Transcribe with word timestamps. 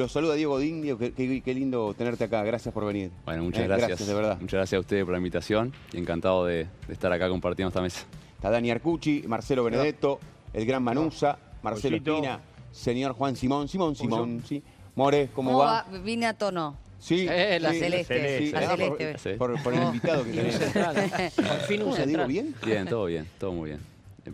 Los 0.00 0.12
saluda 0.12 0.32
Diego 0.34 0.58
Dindio, 0.58 0.96
qué, 0.96 1.12
qué- 1.12 1.42
qué 1.42 1.52
lindo 1.52 1.92
tenerte 1.92 2.24
acá, 2.24 2.42
gracias 2.42 2.72
por 2.72 2.86
venir. 2.86 3.10
Bueno, 3.26 3.42
muchas 3.42 3.64
Eh, 3.64 3.68
gracias. 3.68 4.06
de 4.06 4.14
verdad. 4.14 4.38
Muchas 4.40 4.56
gracias 4.56 4.78
a 4.78 4.80
ustedes 4.80 5.04
por 5.04 5.12
la 5.12 5.18
invitación 5.18 5.74
y 5.92 5.98
encantado 5.98 6.46
de, 6.46 6.66
de 6.86 6.92
estar 6.94 7.12
acá 7.12 7.28
compartiendo 7.28 7.68
esta 7.68 7.82
mesa. 7.82 8.06
Está 8.34 8.48
Dani 8.48 8.70
Arcucci, 8.70 9.24
Marcelo 9.28 9.62
Benedetto, 9.62 10.18
el 10.54 10.64
gran 10.64 10.82
Manusa, 10.82 11.36
Marcelo. 11.62 11.98
Espina, 11.98 12.40
señor 12.72 13.12
Juan 13.12 13.36
Simón, 13.36 13.68
Simón 13.68 13.94
Simón, 13.94 14.42
¿sí? 14.48 14.62
More, 14.94 15.28
¿cómo, 15.34 15.50
¿Cómo 15.50 15.58
va? 15.64 15.84
va? 15.86 15.98
Vine 15.98 16.24
a 16.28 16.32
tono. 16.32 16.78
Sí, 16.98 17.26
Eh, 17.28 17.58
la 17.60 17.70
sí, 17.72 17.80
celeste, 17.80 18.38
sí, 18.38 18.52
la 18.52 18.70
celeste. 18.76 19.34
por- 19.36 19.52
Por, 19.56 19.62
por 19.64 19.74
el 19.74 19.82
invitado 19.82 20.24
que 20.24 20.30
tenés. 20.32 21.34
Por 21.34 21.44
fin 21.68 21.82
un 21.82 21.88
¿Cómo 21.90 21.98
la 21.98 22.06
digo 22.06 22.26
bien? 22.26 22.54
Bien, 22.64 22.88
todo 22.88 23.04
bien, 23.04 23.26
todo 23.38 23.52
muy 23.52 23.68
bien. 23.68 23.80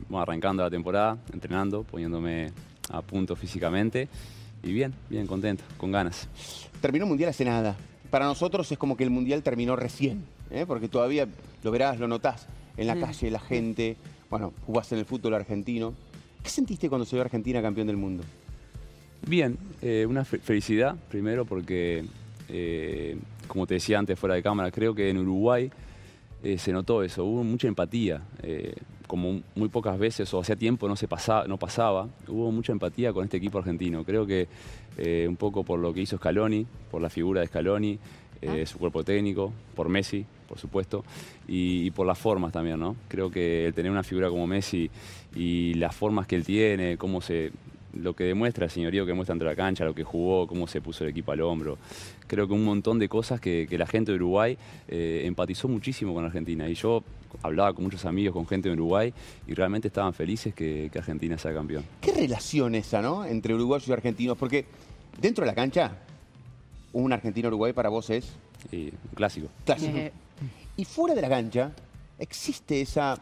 Vamos 0.08 0.22
arrancando 0.22 0.62
la 0.62 0.70
temporada, 0.70 1.18
entrenando, 1.32 1.82
poniéndome 1.82 2.52
a 2.88 3.02
punto 3.02 3.34
físicamente 3.34 4.08
y 4.66 4.72
bien, 4.72 4.92
bien 5.08 5.26
contento, 5.26 5.64
con 5.78 5.92
ganas. 5.92 6.28
Terminó 6.80 7.04
el 7.04 7.08
Mundial 7.08 7.30
hace 7.30 7.44
nada. 7.44 7.76
Para 8.10 8.26
nosotros 8.26 8.70
es 8.70 8.76
como 8.78 8.96
que 8.96 9.04
el 9.04 9.10
Mundial 9.10 9.42
terminó 9.42 9.76
recién, 9.76 10.24
¿eh? 10.50 10.64
porque 10.66 10.88
todavía 10.88 11.26
lo 11.62 11.70
verás, 11.70 11.98
lo 11.98 12.08
notás 12.08 12.46
en 12.76 12.86
la 12.88 12.96
calle, 12.96 13.30
la 13.30 13.38
gente. 13.40 13.96
Bueno, 14.28 14.52
jugás 14.66 14.90
en 14.92 14.98
el 14.98 15.04
fútbol 15.04 15.34
argentino. 15.34 15.94
¿Qué 16.42 16.50
sentiste 16.50 16.88
cuando 16.88 17.04
se 17.04 17.16
vio 17.16 17.22
Argentina 17.22 17.62
campeón 17.62 17.86
del 17.86 17.96
mundo? 17.96 18.22
Bien, 19.26 19.56
eh, 19.82 20.06
una 20.08 20.24
fe- 20.24 20.38
felicidad 20.38 20.94
primero 21.10 21.44
porque, 21.44 22.04
eh, 22.48 23.16
como 23.48 23.66
te 23.66 23.74
decía 23.74 23.98
antes 23.98 24.18
fuera 24.18 24.34
de 24.34 24.42
cámara, 24.42 24.70
creo 24.70 24.94
que 24.94 25.08
en 25.10 25.18
Uruguay 25.18 25.70
eh, 26.44 26.58
se 26.58 26.70
notó 26.72 27.02
eso, 27.02 27.24
hubo 27.24 27.42
mucha 27.42 27.66
empatía, 27.66 28.22
eh, 28.42 28.74
como 29.06 29.40
muy 29.54 29.68
pocas 29.68 29.98
veces 29.98 30.32
o 30.34 30.40
hacía 30.40 30.56
tiempo 30.56 30.88
no 30.88 30.96
se 30.96 31.08
pasaba, 31.08 31.46
no 31.46 31.58
pasaba, 31.58 32.08
hubo 32.28 32.50
mucha 32.50 32.72
empatía 32.72 33.12
con 33.12 33.24
este 33.24 33.36
equipo 33.36 33.58
argentino. 33.58 34.04
Creo 34.04 34.26
que 34.26 34.48
eh, 34.98 35.26
un 35.28 35.36
poco 35.36 35.64
por 35.64 35.78
lo 35.78 35.92
que 35.92 36.00
hizo 36.00 36.16
Scaloni, 36.16 36.66
por 36.90 37.00
la 37.00 37.10
figura 37.10 37.40
de 37.40 37.46
Scaloni, 37.46 37.98
eh, 38.42 38.66
su 38.66 38.78
cuerpo 38.78 39.02
técnico, 39.02 39.52
por 39.74 39.88
Messi, 39.88 40.24
por 40.48 40.58
supuesto, 40.58 41.04
y, 41.48 41.86
y 41.86 41.90
por 41.90 42.06
las 42.06 42.18
formas 42.18 42.52
también, 42.52 42.78
¿no? 42.78 42.96
Creo 43.08 43.30
que 43.30 43.66
el 43.66 43.74
tener 43.74 43.90
una 43.90 44.02
figura 44.02 44.28
como 44.28 44.46
Messi 44.46 44.90
y 45.34 45.74
las 45.74 45.94
formas 45.94 46.26
que 46.26 46.36
él 46.36 46.44
tiene, 46.44 46.96
cómo 46.96 47.20
se 47.20 47.52
lo 48.02 48.14
que 48.14 48.24
demuestra 48.24 48.66
el 48.66 48.70
señorío 48.70 49.06
que 49.06 49.14
muestra 49.14 49.32
entre 49.32 49.48
la 49.48 49.56
cancha, 49.56 49.84
lo 49.84 49.94
que 49.94 50.04
jugó, 50.04 50.46
cómo 50.46 50.66
se 50.66 50.80
puso 50.80 51.04
el 51.04 51.10
equipo 51.10 51.32
al 51.32 51.40
hombro. 51.40 51.78
Creo 52.26 52.46
que 52.46 52.52
un 52.52 52.64
montón 52.64 52.98
de 52.98 53.08
cosas 53.08 53.40
que, 53.40 53.66
que 53.68 53.78
la 53.78 53.86
gente 53.86 54.12
de 54.12 54.16
Uruguay 54.16 54.56
eh, 54.88 55.22
empatizó 55.24 55.68
muchísimo 55.68 56.14
con 56.14 56.24
Argentina. 56.24 56.68
Y 56.68 56.74
yo 56.74 57.02
hablaba 57.42 57.72
con 57.74 57.84
muchos 57.84 58.04
amigos, 58.04 58.32
con 58.32 58.46
gente 58.46 58.68
de 58.68 58.74
Uruguay, 58.74 59.12
y 59.46 59.54
realmente 59.54 59.88
estaban 59.88 60.12
felices 60.14 60.54
que, 60.54 60.88
que 60.92 60.98
Argentina 60.98 61.36
sea 61.38 61.52
campeón. 61.54 61.84
¿Qué 62.00 62.12
relación 62.12 62.74
esa, 62.74 63.00
no? 63.02 63.24
Entre 63.24 63.54
uruguayos 63.54 63.88
y 63.88 63.92
argentinos. 63.92 64.36
Porque 64.38 64.64
dentro 65.20 65.44
de 65.44 65.50
la 65.50 65.54
cancha, 65.54 65.98
un 66.92 67.12
argentino-uruguay 67.12 67.72
para 67.72 67.88
vos 67.88 68.10
es 68.10 68.32
Y, 68.72 68.86
un 68.86 69.14
clásico. 69.14 69.48
clásico. 69.64 69.96
Eh, 69.96 70.12
Y 70.76 70.84
fuera 70.84 71.14
de 71.14 71.22
la 71.22 71.28
cancha, 71.28 71.72
existe 72.18 72.80
esa. 72.80 73.18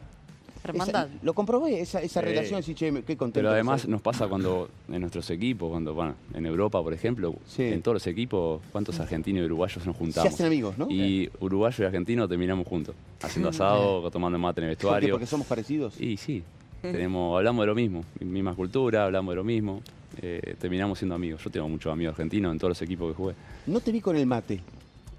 Hermandad. 0.65 1.09
esa- 1.09 1.25
lo 1.25 1.35
comprobé, 1.35 1.81
esa, 1.81 2.01
esa 2.01 2.21
Sí. 2.21 2.27
relación, 2.27 2.59
así, 2.61 2.75
che, 2.75 2.87
qué 2.93 3.17
contento. 3.17 3.33
Pero 3.35 3.51
además 3.51 3.83
soy. 3.83 3.91
nos 3.91 4.01
pasa 4.01 4.27
cuando 4.29 4.69
en 4.89 5.01
nuestros 5.01 5.29
equipos, 5.31 5.71
cuando, 5.71 5.95
bueno, 5.95 6.15
en 6.33 6.47
Europa, 6.47 6.83
por 6.83 6.93
ejemplo, 6.95 7.35
Sí. 7.47 7.63
en 7.65 7.83
todos 7.83 7.95
los 7.97 8.07
equipos, 8.07 8.61
¿cuántos 8.73 8.99
argentinos 9.01 9.43
y 9.43 9.45
uruguayos 9.47 9.85
nos 9.87 9.95
se 9.95 9.99
juntamos? 9.99 10.33
hacen 10.33 10.47
amigos, 10.47 10.79
¿no? 10.79 10.87
Y 10.91 11.31
uruguayo 11.41 11.85
y 11.85 11.87
argentino 11.87 12.27
terminamos 12.29 12.67
juntos, 12.67 12.95
haciendo 13.23 13.51
asado, 13.51 14.11
tomando 14.11 14.39
mate 14.39 14.61
en 14.63 14.69
el 14.69 14.77
¿Por 14.77 14.81
qué? 14.81 14.85
vestuario. 14.87 15.15
Porque 15.15 15.27
somos 15.27 15.47
parecidos. 15.47 16.01
Y 16.01 16.17
sí, 16.17 16.43
tenemos, 16.83 17.37
hablamos 17.37 17.63
de 17.63 17.67
lo 17.67 17.75
mismo, 17.75 18.05
misma 18.21 18.55
cultura, 18.55 19.05
hablamos 19.05 19.33
de 19.33 19.37
lo 19.37 19.45
mismo, 19.45 19.83
eh, 20.23 20.55
terminamos 20.61 20.99
siendo 20.99 21.15
amigos. 21.15 21.43
Yo 21.43 21.51
tengo 21.51 21.69
muchos 21.69 21.93
amigos 21.93 22.13
argentinos 22.13 22.53
en 22.53 22.59
todos 22.59 22.71
los 22.71 22.83
equipos 22.83 23.11
que 23.11 23.17
jugué. 23.17 23.35
No 23.67 23.81
te 23.81 23.91
vi 23.93 24.01
con 24.01 24.17
el 24.17 24.27
mate. 24.27 24.61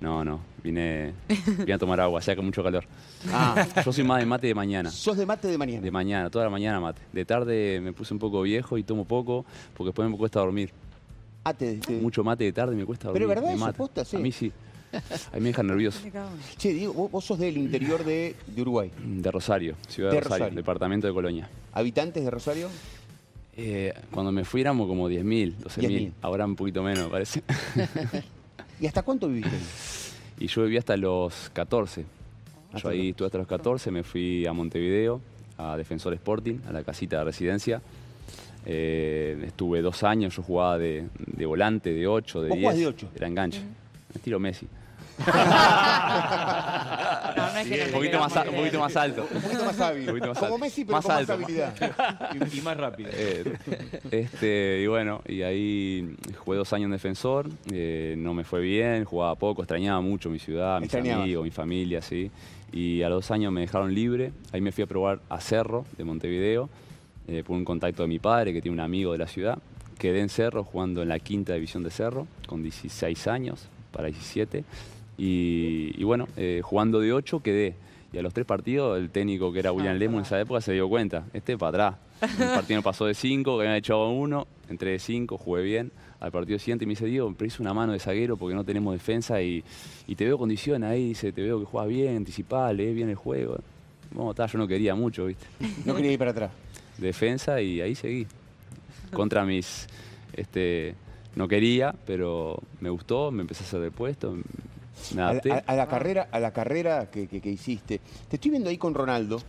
No, 0.02 0.24
no, 0.26 0.40
vine, 0.64 1.14
vine 1.60 1.74
a 1.74 1.78
tomar 1.78 2.00
agua, 2.02 2.20
hacía 2.20 2.36
con 2.36 2.46
mucho 2.46 2.62
calor. 2.64 2.84
Ah, 3.32 3.66
Yo 3.84 3.92
soy 3.94 4.04
más 4.04 4.20
de 4.20 4.26
mate 4.26 4.48
de 4.48 4.54
mañana. 4.54 4.92
sos 4.92 5.18
de 5.18 5.26
mate 5.26 5.48
de 5.48 5.58
mañana. 5.58 5.82
De 5.82 5.90
mañana, 5.92 6.30
toda 6.30 6.46
la 6.46 6.52
mañana 6.52 6.80
mate. 6.80 7.02
De 7.14 7.26
tarde 7.26 7.80
me 7.82 7.94
puse 7.94 8.14
un 8.14 8.20
poco 8.20 8.42
viejo 8.42 8.78
y 8.78 8.84
tomo 8.84 9.06
poco 9.06 9.46
porque 9.74 9.88
después 9.90 10.10
me 10.10 10.18
cuesta 10.18 10.40
dormir. 10.42 10.72
Ah, 11.44 11.54
te- 11.54 11.78
te- 11.78 11.94
Mucho 12.02 12.24
mate 12.24 12.44
de 12.44 12.52
tarde 12.54 12.76
me 12.76 12.86
cuesta 12.86 13.08
dormir. 13.08 13.22
Pero 13.28 13.30
¿verdad 13.30 13.56
me 13.58 13.64
eso, 13.70 13.74
posta? 13.74 14.04
Sí. 14.06 14.18
A 14.18 14.20
mí 14.20 14.32
sí. 14.32 14.52
A 14.94 15.36
mí 15.36 15.42
me 15.42 15.48
deja 15.50 15.64
nervioso. 15.64 16.00
Che, 16.58 16.70
Diego, 16.74 16.94
vos, 16.94 17.12
vos 17.12 17.26
sos 17.26 17.38
del 17.40 17.58
interior 17.58 18.04
de, 18.06 18.36
de 18.48 18.62
Uruguay. 18.62 18.92
De 19.04 19.30
Rosario, 19.32 19.76
ciudad 19.88 20.10
de, 20.12 20.16
De 20.16 20.22
Rosario, 20.22 20.44
Rosario. 20.46 20.56
departamento 20.58 21.08
de 21.08 21.14
Colonia. 21.14 21.50
¿Habitantes 21.74 22.24
de 22.24 22.32
Rosario? 22.32 22.70
Eh, 23.58 23.94
cuando 24.12 24.32
me 24.32 24.44
fui 24.46 24.62
éramos 24.62 24.88
como 24.88 25.10
10.000, 25.10 25.56
12.000. 25.58 25.82
10.000. 25.88 26.12
Ahora 26.22 26.46
un 26.46 26.56
poquito 26.56 26.84
menos, 26.84 27.06
me 27.06 27.10
parece. 27.10 27.42
¿Y 28.80 28.88
hasta 28.88 29.02
cuánto 29.03 29.28
viviste? 29.28 29.56
ahí? 29.56 29.62
Y 30.40 30.47
yo 30.47 30.63
viví 30.63 30.78
hasta 30.78 30.97
los 30.97 31.50
14. 31.53 32.06
Hasta 32.68 32.80
Yo 32.80 32.90
ahí 32.90 32.97
los- 33.00 33.08
estuve 33.12 33.25
hasta 33.28 33.38
los 33.38 33.47
14, 33.47 33.91
me 33.91 34.03
fui 34.03 34.46
a 34.46 34.53
Montevideo, 34.53 35.22
a 35.58 35.78
Defensor 35.78 36.13
Sporting, 36.13 36.58
a 36.68 36.74
la 36.74 36.84
casita 36.84 37.19
de 37.19 37.24
residencia. 37.24 37.81
Eh, 38.66 39.44
estuve 39.47 39.81
dos 39.81 40.03
años, 40.03 40.35
yo 40.35 40.44
jugaba 40.44 40.78
de, 40.78 41.08
de 41.19 41.46
volante, 41.46 41.94
de 41.94 42.08
8, 42.08 42.41
de 42.41 42.50
¿Vos 42.50 42.58
10. 42.58 42.64
jugás 42.66 42.78
de 42.80 42.88
ocho? 42.88 43.08
Era 43.16 43.28
enganche. 43.28 43.62
Estilo 44.14 44.40
Messi. 44.40 44.68
No, 47.64 47.64
no 47.64 47.66
es 47.66 47.68
que 47.70 47.78
no 47.80 47.86
Un 47.86 47.92
poquito, 47.94 48.20
más, 48.20 48.38
a- 48.38 48.50
un 48.50 48.56
poquito 48.56 48.80
más 48.80 48.96
alto. 48.96 49.28
Un 49.34 49.42
poquito 49.42 49.66
más 49.66 49.80
hábil. 49.80 50.00
Un 50.02 50.08
poquito 50.08 50.28
más 50.28 50.38
Como 50.40 50.46
alto. 50.54 50.58
Messi, 50.66 50.86
pero 50.86 50.98
Más 50.98 51.06
con 51.06 51.12
más 51.14 51.20
alto. 51.22 51.34
habilidad. 51.34 51.76
Y, 52.54 52.58
y 52.58 52.62
más 52.62 52.78
rápido. 52.78 53.10
Eh, 53.18 53.44
este, 54.12 54.82
y 54.84 54.88
bueno, 54.88 55.22
y 55.28 55.42
ahí 55.42 56.16
jugué 56.38 56.58
dos 56.58 56.72
años 56.74 56.86
en 56.86 56.92
defensor, 56.92 57.48
eh, 57.72 58.16
no 58.18 58.34
me 58.34 58.44
fue 58.44 58.62
bien, 58.62 59.04
jugaba 59.06 59.36
poco, 59.36 59.62
extrañaba 59.62 60.02
mucho 60.02 60.30
mi 60.30 60.40
ciudad, 60.40 60.80
mis 60.80 60.86
Extrañabas. 60.88 61.24
amigos, 61.24 61.44
mi 61.44 61.52
familia, 61.52 62.02
sí. 62.02 62.30
Y 62.72 63.02
a 63.04 63.10
los 63.10 63.18
dos 63.26 63.32
años 63.32 63.52
me 63.52 63.62
dejaron 63.62 63.94
libre, 63.94 64.32
ahí 64.52 64.62
me 64.62 64.72
fui 64.72 64.84
a 64.84 64.88
probar 64.88 65.20
a 65.30 65.40
Cerro 65.40 65.86
de 65.98 66.04
Montevideo, 66.04 66.70
eh, 67.28 67.44
por 67.46 67.56
un 67.56 67.66
contacto 67.66 68.04
de 68.04 68.08
mi 68.10 68.20
padre 68.20 68.54
que 68.54 68.62
tiene 68.62 68.74
un 68.74 68.82
amigo 68.82 69.12
de 69.14 69.18
la 69.18 69.28
ciudad. 69.28 69.58
Quedé 69.98 70.20
en 70.20 70.30
Cerro 70.30 70.64
jugando 70.64 71.02
en 71.02 71.10
la 71.10 71.20
quinta 71.20 71.54
división 71.54 71.84
de 71.84 71.90
Cerro, 71.90 72.28
con 72.48 72.62
16 72.62 73.28
años, 73.28 73.68
para 73.92 74.08
17. 74.08 74.64
Y, 75.18 75.94
y 75.98 76.03
bueno, 76.03 76.28
eh, 76.38 76.62
jugando 76.64 77.00
de 77.00 77.14
8 77.14 77.42
quedé. 77.42 77.76
Y 78.14 78.18
a 78.18 78.22
los 78.22 78.34
tres 78.34 78.46
partidos, 78.46 78.98
el 78.98 79.09
técnico 79.09 79.52
que 79.52 79.59
era 79.59 79.74
William 79.74 79.98
Lemo 79.98 80.18
en 80.18 80.24
esa 80.24 80.40
época 80.40 80.62
se 80.62 80.72
dio 80.72 80.88
cuenta, 80.88 81.26
este 81.34 81.58
para 81.58 81.96
atrás. 82.22 82.40
El 82.40 82.48
partido 82.48 82.80
me 82.80 82.84
pasó 82.84 83.06
de 83.06 83.14
5, 83.14 83.58
que 83.58 83.64
habían 83.64 83.76
echado 83.76 84.09
uno, 84.09 84.48
entré 84.70 84.92
de 84.92 85.00
5, 85.00 85.38
jugué 85.38 85.64
bien. 85.64 85.92
Al 86.22 86.31
partido 86.31 86.58
siguiente 86.58 86.86
me 86.86 86.92
dice, 86.92 87.06
Diego, 87.06 87.34
pero 87.38 87.48
hice 87.48 87.62
una 87.62 87.74
mano 87.74 87.92
de 87.92 88.00
zaguero 88.00 88.38
porque 88.38 88.56
no 88.56 88.64
tenemos 88.64 88.94
defensa 88.94 89.42
y, 89.42 89.64
y 90.08 90.16
te 90.16 90.24
veo 90.24 90.38
condición 90.38 90.84
ahí, 90.86 91.09
dice, 91.09 91.34
te 91.34 91.42
veo 91.42 91.59
que 91.59 91.66
juegas 91.66 91.90
bien, 91.90 92.16
anticipás, 92.16 92.74
lees 92.74 92.96
bien 92.96 93.09
el 93.09 93.16
juego. 93.16 93.58
Bueno, 94.12 94.32
está, 94.32 94.46
yo 94.46 94.58
no 94.58 94.68
quería 94.68 94.96
mucho, 94.96 95.26
¿viste? 95.26 95.46
No 95.86 95.94
quería 95.94 96.14
ir 96.14 96.20
para 96.20 96.32
atrás. 96.32 96.52
Defensa 96.97 97.62
y 97.62 97.82
ahí 97.82 97.96
seguí. 97.96 98.26
Contra 99.12 99.46
mis, 99.46 99.88
este, 100.34 100.96
no 101.36 101.50
quería, 101.50 101.94
pero 102.08 102.58
me 102.80 102.90
gustó, 102.90 103.30
me 103.30 103.42
empecé 103.42 103.64
a 103.64 103.68
hacer 103.68 103.82
de 103.82 103.92
puesto, 103.92 104.32
me 104.32 104.44
A, 105.18 105.30
adapté. 105.30 105.52
a- 105.52 105.64
a 105.68 105.76
la 105.76 105.88
carrera, 105.88 106.28
a 106.32 106.40
la 106.40 106.52
carrera 106.52 107.10
que, 107.12 107.28
que- 107.28 107.42
que 107.42 107.50
hiciste. 107.50 108.00
Te 108.30 108.36
estoy 108.38 108.52
viendo 108.52 108.70
ahí 108.70 108.78
con 108.78 108.94
Ronaldo, 108.94 109.42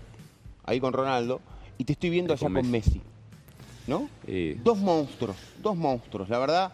ahí 0.64 0.80
con 0.80 0.92
Ronaldo, 0.92 1.40
y 1.78 1.84
te 1.84 1.92
estoy 1.92 2.10
viendo 2.10 2.32
Ahí 2.32 2.38
allá 2.38 2.46
con 2.46 2.54
con 2.62 2.70
Messi. 2.70 3.00
¿No? 3.86 4.08
Y- 4.26 4.54
Dos 4.54 4.78
monstruos, 4.78 5.36
dos 5.62 5.76
monstruos. 5.76 6.28
La 6.28 6.38
verdad, 6.40 6.72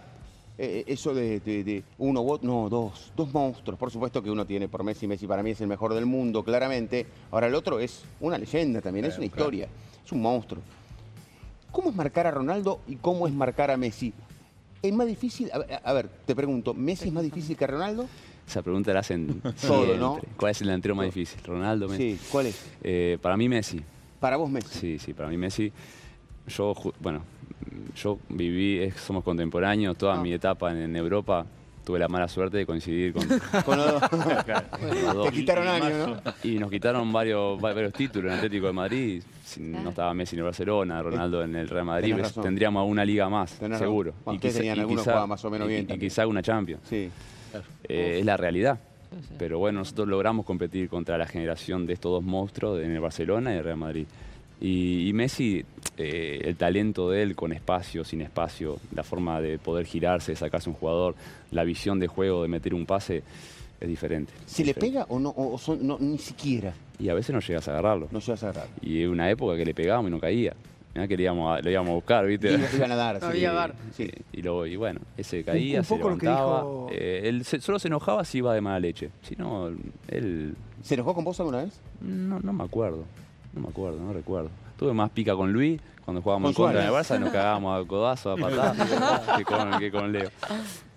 eh, 0.57 0.85
eso 0.87 1.13
de, 1.15 1.41
de- 1.41 1.63
de 1.65 1.85
uno, 1.99 2.23
u 2.23 2.31
otro- 2.33 2.49
no, 2.49 2.69
dos, 2.71 3.13
dos 3.15 3.33
monstruos. 3.33 3.79
Por 3.79 3.91
supuesto 3.91 4.23
que 4.23 4.31
uno 4.31 4.47
tiene 4.47 4.67
por 4.69 4.83
Messi, 4.83 5.07
Messi 5.07 5.27
para 5.27 5.43
mí 5.43 5.51
es 5.51 5.61
el 5.61 5.67
mejor 5.67 5.93
del 5.95 6.07
mundo, 6.07 6.43
claramente. 6.43 7.07
Ahora 7.31 7.49
el 7.49 7.55
otro 7.55 7.79
es 7.81 8.03
una 8.21 8.39
leyenda 8.39 8.81
también, 8.81 9.05
es 9.05 9.17
una 9.19 9.27
historia, 9.27 9.69
es 10.05 10.11
un 10.13 10.23
monstruo. 10.23 10.63
¿Cómo 11.71 11.91
es 11.91 11.97
marcar 11.97 12.27
a 12.27 12.31
Ronaldo 12.31 12.81
y 12.87 12.97
cómo 12.97 13.27
es 13.27 13.33
marcar 13.35 13.71
a 13.71 13.77
Messi? 13.77 14.13
¿Es 14.83 14.93
más 14.93 15.07
difícil? 15.07 15.51
A 15.85 15.93
ver, 15.93 16.09
te 16.27 16.35
pregunto, 16.35 16.75
¿Messi 16.75 17.09
es 17.09 17.13
más 17.15 17.23
difícil 17.23 17.57
que 17.57 17.67
Ronaldo? 17.67 18.07
Esa 18.47 18.63
pregunta 18.63 18.93
la 18.93 19.01
hacen 19.01 19.41
Todo. 19.67 19.97
¿no? 19.97 20.19
¿Cuál 20.37 20.51
es 20.53 20.61
el 20.61 20.67
delantero 20.69 20.95
más 20.95 21.07
difícil? 21.07 21.41
¿Ronaldo? 21.45 21.89
Messi? 21.89 22.17
Sí, 22.17 22.21
¿cuál 22.31 22.47
es? 22.47 22.71
Eh, 22.83 23.19
para 23.23 23.37
mí 23.37 23.49
Messi. 23.49 23.81
Para 24.21 24.37
vos 24.37 24.51
Messi. 24.51 24.79
Sí, 24.79 24.99
sí, 24.99 25.15
para 25.15 25.29
mí 25.29 25.37
Messi. 25.37 25.73
Yo, 26.49 26.75
bueno, 27.01 27.23
yo 27.97 28.19
viví, 28.29 28.79
es- 28.81 28.97
somos 28.97 29.23
contemporáneos, 29.25 29.97
toda 29.97 30.17
mi 30.21 30.33
etapa 30.33 30.73
en, 30.73 30.79
en 30.79 30.97
Europa 30.97 31.47
tuve 31.85 31.99
la 31.99 32.07
mala 32.09 32.29
suerte 32.29 32.59
de 32.59 32.67
coincidir 32.67 33.13
con 33.13 33.27
Con 33.65 33.77
los 33.79 33.93
dos. 34.01 34.03
los 35.05 35.15
dos. 35.15 35.27
Te 35.27 35.33
quitaron 35.33 35.67
años, 35.67 36.09
¿no? 36.25 36.33
Y 36.45 36.59
nos 36.59 36.71
quitaron 36.71 37.13
varios, 37.13 37.57
va- 37.59 37.73
varios 37.75 37.93
títulos 37.93 38.31
en 38.33 38.37
Atlético 38.39 38.67
de 38.67 38.73
Madrid. 38.73 39.23
Si 39.45 39.61
no 39.61 39.91
estaba 39.91 40.13
Messi 40.15 40.35
en 40.37 40.41
el 40.41 40.45
Barcelona, 40.45 41.03
Ronaldo 41.03 41.43
en 41.43 41.55
el 41.57 41.69
Real 41.69 41.85
Madrid, 41.85 42.15
pues, 42.19 42.35
tendríamos 42.35 42.89
una 42.89 43.05
liga 43.05 43.29
más, 43.29 43.53
Tenés 43.59 43.79
seguro. 43.79 44.13
razón. 44.21 44.35
Ustedes 44.37 44.57
tenían 44.57 44.79
algunos 44.81 45.05
jugaban 45.05 45.29
más 45.29 45.45
o 45.45 45.51
menos 45.51 45.67
y- 45.67 45.71
bien 45.71 45.83
Y, 45.83 45.87
también. 45.87 46.09
quizá 46.11 46.27
una 46.27 46.43
Champions. 46.43 46.83
Sí. 46.89 47.11
Eh, 47.89 48.19
es 48.21 48.25
la 48.25 48.37
realidad. 48.37 48.79
Pero 49.39 49.59
bueno, 49.59 49.81
nosotros 49.81 50.09
logramos 50.09 50.47
competir 50.47 50.89
contra 50.89 51.19
la 51.19 51.27
generación 51.27 51.87
de 51.87 51.93
estos 51.93 52.11
dos 52.13 52.23
monstruos 52.25 52.81
en 52.83 52.93
el 52.93 53.01
Barcelona 53.01 53.55
y 53.55 53.59
el 53.59 53.65
Real 53.65 53.77
Madrid. 53.77 54.07
Y, 54.61 55.09
y 55.09 55.13
Messi, 55.13 55.63
eh, 55.99 56.41
el 56.45 56.57
talento 56.57 57.11
de 57.11 57.23
él 57.23 57.35
con 57.37 57.53
espacio, 57.53 58.05
sin 58.05 58.23
espacio, 58.23 58.79
la 58.95 59.03
forma 59.03 59.41
de 59.41 59.59
poder 59.59 59.85
girarse, 59.87 60.35
sacarse 60.37 60.71
un 60.71 60.77
jugador, 60.77 61.15
la 61.51 61.65
visión 61.65 61.99
de 61.99 62.07
juego, 62.07 62.43
de 62.43 62.49
meter 62.49 62.73
un 62.73 62.87
pase, 62.87 63.23
es 63.81 63.89
diferente. 63.89 64.33
¿Se 64.47 64.63
Es 64.63 64.67
le 64.69 64.73
diferente. 64.73 64.93
pega 65.01 65.07
o 65.11 65.19
no? 65.19 65.35
O 65.37 65.59
son- 65.59 65.85
no, 65.87 65.99
ni 66.01 66.17
siquiera. 66.17 66.73
Y 66.99 67.09
a 67.09 67.15
veces 67.15 67.35
no 67.35 67.41
llegas 67.41 67.67
a 67.69 67.73
agarrarlo. 67.73 68.09
No 68.13 68.21
llegas 68.21 68.45
a 68.45 68.51
agarrar. 68.51 68.69
Y 68.81 69.03
en 69.03 69.11
una 69.11 69.29
época 69.29 69.57
que 69.57 69.65
le 69.65 69.75
pegábamos 69.75 70.09
y 70.11 70.13
no 70.13 70.21
caía. 70.21 70.55
Mirá 70.95 71.09
que 71.09 71.17
le 71.17 71.23
íbamos 71.23 71.59
a, 71.59 71.63
lo 71.63 71.71
íbamos 71.71 71.91
a 71.91 71.95
buscar, 71.95 72.27
¿viste? 72.27 72.53
Iba- 72.53 72.69
Iban 72.77 72.93
a 72.93 72.97
dar. 72.97 73.17
Sí. 73.21 73.25
había 73.27 73.53
bar. 73.53 73.75
Sí. 73.97 74.05
Sí, 74.07 74.11
y, 74.33 74.43
luego, 74.43 74.67
y 74.67 74.77
bueno, 74.77 75.01
ese 75.17 75.43
caía, 75.43 75.79
un 75.79 75.85
se 75.85 75.95
poco 75.95 76.11
lo 76.11 76.19
que 76.19 76.27
levantaba. 76.27 76.57
dijo- 76.61 76.89
eh, 76.93 77.23
él 77.25 77.45
se- 77.45 77.61
solo 77.61 77.79
se 77.79 77.89
enojaba 77.89 78.25
si 78.25 78.39
iba 78.39 78.53
de 78.55 78.61
mala 78.61 78.81
leche. 78.81 79.11
Si 79.23 79.35
no, 79.37 79.69
él... 80.09 80.55
¿Se 80.83 80.95
enojó 80.95 81.15
con 81.15 81.25
vos 81.25 81.39
alguna 81.41 81.63
vez? 81.65 81.81
No, 82.01 82.41
no 82.41 82.53
me 82.53 82.65
acuerdo. 82.65 83.05
No 83.55 83.61
me 83.63 83.69
acuerdo, 83.69 83.99
no 84.01 84.13
recuerdo. 84.13 84.51
Tuve 84.79 84.93
más 84.93 85.11
pica 85.11 85.35
con 85.37 85.53
Luis 85.53 85.81
cuando 86.05 86.21
jugábamos 86.21 86.51
en 86.51 86.55
contra 86.55 86.81
en 86.81 86.87
el 86.87 86.91
Suárez. 86.93 87.11
Barça, 87.11 87.21
nos 87.21 87.31
cagábamos 87.31 87.85
a 87.85 87.87
codazo, 87.89 88.31
a 88.33 88.37
patadas, 88.37 89.37
que, 89.39 89.45
con, 89.45 89.79
que 89.79 89.91
con 89.93 90.13
Leo. 90.13 90.31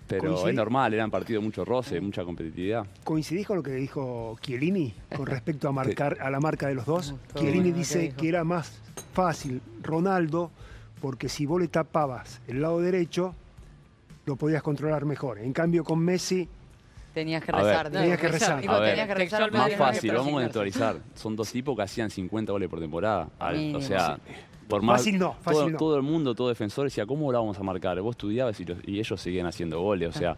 Pero 0.08 0.22
Coincidí. 0.22 0.50
es 0.50 0.54
normal, 0.56 0.94
eran 0.94 1.10
partidos 1.10 1.42
mucho 1.42 1.64
roce, 1.64 2.00
mucha 2.00 2.24
competitividad. 2.24 2.86
¿Coincidís 3.04 3.46
con 3.46 3.56
lo 3.56 3.62
que 3.62 3.72
dijo 3.72 4.36
Chiellini 4.40 4.94
con 5.16 5.26
respecto 5.26 5.68
a 5.68 5.72
marcar 5.72 6.18
a 6.20 6.30
la 6.30 6.40
marca 6.40 6.68
de 6.68 6.74
los 6.74 6.86
dos? 6.86 7.14
todo 7.32 7.40
Chiellini 7.42 7.70
bueno, 7.70 7.74
¿qué 7.74 7.78
dice 7.78 8.14
que 8.16 8.28
era 8.28 8.44
más 8.44 8.80
fácil 9.12 9.60
Ronaldo 9.82 10.50
porque 11.00 11.28
si 11.28 11.44
vos 11.46 11.60
le 11.60 11.68
tapabas 11.68 12.40
el 12.46 12.62
lado 12.62 12.80
derecho 12.80 13.34
lo 14.26 14.36
podías 14.36 14.62
controlar 14.62 15.04
mejor. 15.04 15.38
En 15.38 15.52
cambio 15.52 15.84
con 15.84 16.00
Messi 16.00 16.48
Tenías 17.14 17.42
que 17.42 17.50
rezar. 17.50 17.90
Tenías 17.90 18.20
que 18.20 18.28
rezar. 18.28 18.60
Digo, 18.60 18.74
A 18.74 18.80
ver, 18.80 18.90
tenías 18.90 19.08
que 19.08 19.14
rezar 19.14 19.50
Más 19.50 19.70
no 19.70 19.76
fácil, 19.78 20.10
vamos 20.12 20.28
a 20.28 20.32
contextualizar. 20.32 20.96
Son 21.14 21.34
dos 21.34 21.50
tipos 21.50 21.74
que 21.74 21.82
hacían 21.82 22.10
50 22.10 22.52
goles 22.52 22.68
por 22.68 22.78
temporada. 22.78 23.30
Al- 23.38 23.74
o 23.74 23.80
sea, 23.80 24.16
sí. 24.16 24.32
Por 24.68 24.82
más. 24.82 25.00
Fácil 25.00 25.18
no, 25.18 25.34
fácil 25.42 25.60
todo, 25.60 25.70
no. 25.70 25.78
todo 25.78 25.96
el 25.96 26.02
mundo, 26.02 26.34
todo 26.34 26.48
defensor 26.48 26.84
decía, 26.84 27.06
¿cómo 27.06 27.30
lo 27.32 27.38
vamos 27.38 27.58
a 27.58 27.62
marcar? 27.62 28.00
Vos 28.00 28.14
estudiabas 28.14 28.58
y, 28.60 28.64
los- 28.64 28.78
y 28.86 28.98
ellos 28.98 29.20
seguían 29.20 29.46
haciendo 29.46 29.80
goles. 29.80 30.14
O 30.14 30.18
sea, 30.18 30.36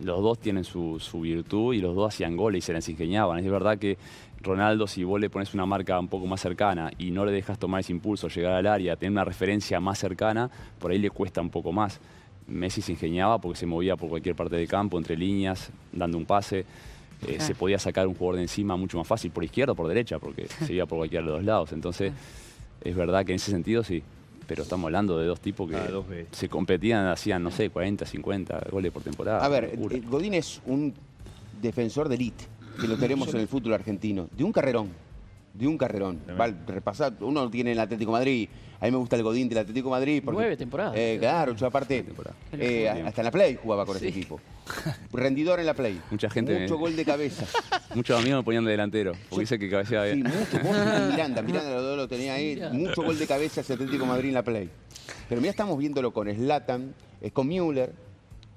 los 0.00 0.22
dos 0.22 0.38
tienen 0.38 0.64
su, 0.64 0.98
su 1.00 1.20
virtud 1.20 1.74
y 1.74 1.80
los 1.80 1.94
dos 1.94 2.12
hacían 2.14 2.36
goles 2.36 2.58
y 2.58 2.66
se 2.66 2.72
les 2.72 2.88
ingeniaban. 2.88 3.38
Es 3.38 3.50
verdad 3.50 3.78
que 3.78 3.96
Ronaldo, 4.40 4.86
si 4.86 5.04
vos 5.04 5.20
le 5.20 5.30
pones 5.30 5.54
una 5.54 5.64
marca 5.66 5.98
un 5.98 6.08
poco 6.08 6.26
más 6.26 6.40
cercana 6.40 6.90
y 6.98 7.10
no 7.10 7.24
le 7.24 7.32
dejas 7.32 7.58
tomar 7.58 7.80
ese 7.80 7.92
impulso, 7.92 8.28
llegar 8.28 8.52
al 8.54 8.66
área, 8.66 8.96
tener 8.96 9.12
una 9.12 9.24
referencia 9.24 9.80
más 9.80 9.98
cercana, 9.98 10.50
por 10.78 10.90
ahí 10.90 10.98
le 10.98 11.10
cuesta 11.10 11.40
un 11.40 11.50
poco 11.50 11.72
más. 11.72 12.00
Messi 12.46 12.82
se 12.82 12.92
ingeniaba 12.92 13.38
porque 13.38 13.58
se 13.58 13.64
movía 13.66 13.96
por 13.96 14.10
cualquier 14.10 14.34
parte 14.34 14.56
del 14.56 14.68
campo, 14.68 14.98
entre 14.98 15.16
líneas, 15.16 15.70
dando 15.92 16.18
un 16.18 16.26
pase. 16.26 16.66
Eh, 17.26 17.40
se 17.40 17.54
podía 17.54 17.78
sacar 17.78 18.06
un 18.06 18.14
jugador 18.14 18.36
de 18.36 18.42
encima 18.42 18.76
mucho 18.76 18.98
más 18.98 19.06
fácil, 19.06 19.30
por 19.30 19.44
izquierda 19.44 19.72
o 19.72 19.74
por 19.74 19.88
derecha, 19.88 20.18
porque 20.18 20.46
se 20.48 20.74
iba 20.74 20.84
por 20.84 20.98
cualquiera 20.98 21.22
de 21.24 21.30
los 21.30 21.38
dos 21.38 21.44
lados. 21.46 21.72
Entonces, 21.72 22.12
es 22.84 22.94
verdad 22.94 23.24
que 23.24 23.32
en 23.32 23.36
ese 23.36 23.50
sentido 23.50 23.82
sí. 23.82 24.02
Pero 24.46 24.62
estamos 24.62 24.84
hablando 24.88 25.18
de 25.18 25.26
dos 25.26 25.40
tipos 25.40 25.70
que 25.70 25.76
Ah, 25.76 25.88
dos 25.90 26.04
se 26.30 26.50
competían, 26.50 27.06
hacían, 27.06 27.42
no 27.42 27.50
sé, 27.50 27.70
40, 27.70 28.04
50 28.04 28.66
goles 28.70 28.92
por 28.92 29.02
temporada. 29.02 29.42
A 29.42 29.48
ver, 29.48 29.70
locura. 29.74 29.96
eh, 29.96 30.02
Godín 30.06 30.34
es 30.34 30.60
un 30.66 30.92
defensor 31.62 32.10
de 32.10 32.16
elite, 32.16 32.44
que 32.78 32.86
lo 32.86 32.98
tenemos 32.98 33.32
en 33.32 33.40
el 33.40 33.48
fútbol 33.48 33.72
argentino, 33.72 34.28
de 34.36 34.44
un 34.44 34.52
carrerón, 34.52 34.88
de 35.54 35.66
un 35.68 35.78
carrerón. 35.78 36.20
Va 36.38 36.46
a 36.46 36.54
repasar, 36.66 37.14
uno 37.20 37.48
tiene 37.50 37.72
el 37.72 37.78
Atlético 37.78 38.10
de 38.12 38.18
Madrid, 38.18 38.48
a 38.80 38.84
mí 38.86 38.90
me 38.90 38.96
gusta 38.98 39.16
el 39.16 39.22
Godín 39.22 39.48
del 39.48 39.58
Atlético 39.58 39.88
de 39.88 39.92
Madrid. 39.92 40.22
Porque, 40.24 40.36
Nueve 40.40 40.56
temporadas. 40.56 40.94
Eh, 40.96 41.16
claro, 41.20 41.54
yo 41.54 41.66
aparte, 41.66 42.04
eh, 42.52 42.88
hasta 43.06 43.20
en 43.20 43.24
la 43.24 43.30
Play 43.30 43.56
jugaba 43.62 43.86
con 43.86 43.96
ese 43.96 44.06
Sí. 44.12 44.18
equipo. 44.18 44.40
Rendidor 45.12 45.60
en 45.60 45.66
la 45.66 45.74
Play. 45.74 46.00
Mucha 46.10 46.28
gente 46.28 46.58
Mucho 46.60 46.74
me- 46.74 46.80
gol 46.80 46.96
de 46.96 47.04
cabeza. 47.04 47.46
Muchos 47.94 48.18
amigos 48.20 48.40
me 48.40 48.44
ponían 48.44 48.64
de 48.64 48.72
delantero, 48.72 49.12
porque 49.30 49.42
dice 49.42 49.58
que 49.58 49.70
cabeceaba 49.70 50.06
Sí, 50.08 50.14
bien. 50.20 50.26
mucho. 50.26 50.58
Vos 50.62 50.76
Miranda, 51.10 51.42
Miranda 51.42 51.70
los 51.74 51.82
dos 51.82 51.96
lo 51.96 52.08
tenía 52.08 52.34
ahí. 52.34 52.60
Mucho 52.72 53.02
gol 53.02 53.18
de 53.18 53.26
cabeza 53.26 53.60
hacia 53.60 53.74
Atlético 53.76 54.02
de 54.04 54.08
Madrid 54.10 54.28
en 54.28 54.34
la 54.34 54.42
Play. 54.42 54.68
Pero 55.28 55.40
mira, 55.40 55.50
estamos 55.52 55.78
viéndolo 55.78 56.12
con 56.12 56.28
Slatan, 56.34 56.94
con 57.32 57.46
Müller, 57.46 57.92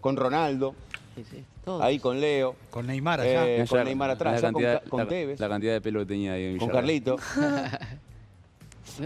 con 0.02 0.16
Ronaldo, 0.18 0.76
Sí, 1.18 1.24
sí, 1.32 1.44
todo. 1.66 1.82
ahí 1.84 1.98
con 2.00 2.22
Leo. 2.22 2.56
Con 2.70 2.86
Neymar 2.88 3.20
allá. 3.22 3.48
Eh, 3.48 3.66
con 3.68 3.84
Neymar 3.84 4.12
atrás, 4.12 4.42
la 4.42 4.52
con 4.52 4.62
cantidad, 4.62 4.84
con 4.88 5.00
la- 5.02 5.08
Tevez. 5.08 5.40
La 5.40 5.50
cantidad 5.50 5.74
de 5.74 5.82
pelo 5.82 6.00
que 6.02 6.06
tenía 6.06 6.34
ahí 6.34 6.46
en 6.46 6.58
Con. 6.60 6.70
Carlito. 6.70 7.18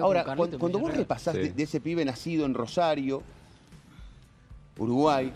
Ahora, 0.01 0.23
con 0.23 0.35
cuando, 0.35 0.57
Carlito 0.57 0.59
cuando 0.59 0.79
vos 0.79 0.93
repasás 0.95 1.33
de, 1.35 1.45
Sí. 1.47 1.49
de 1.53 1.63
ese 1.63 1.79
pibe 1.81 2.05
nacido 2.05 2.45
en 2.45 2.53
Rosario, 2.53 3.23
Uruguay, 4.77 5.31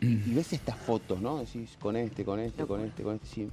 y 0.00 0.34
ves 0.34 0.52
estas 0.52 0.76
fotos, 0.76 1.20
¿no? 1.20 1.38
Decís, 1.38 1.76
con 1.80 1.96
este, 1.96 2.24
con 2.24 2.38
este, 2.40 2.64
con 2.66 2.80
este, 2.84 3.02
con 3.02 3.14
este, 3.16 3.26
sí. 3.28 3.48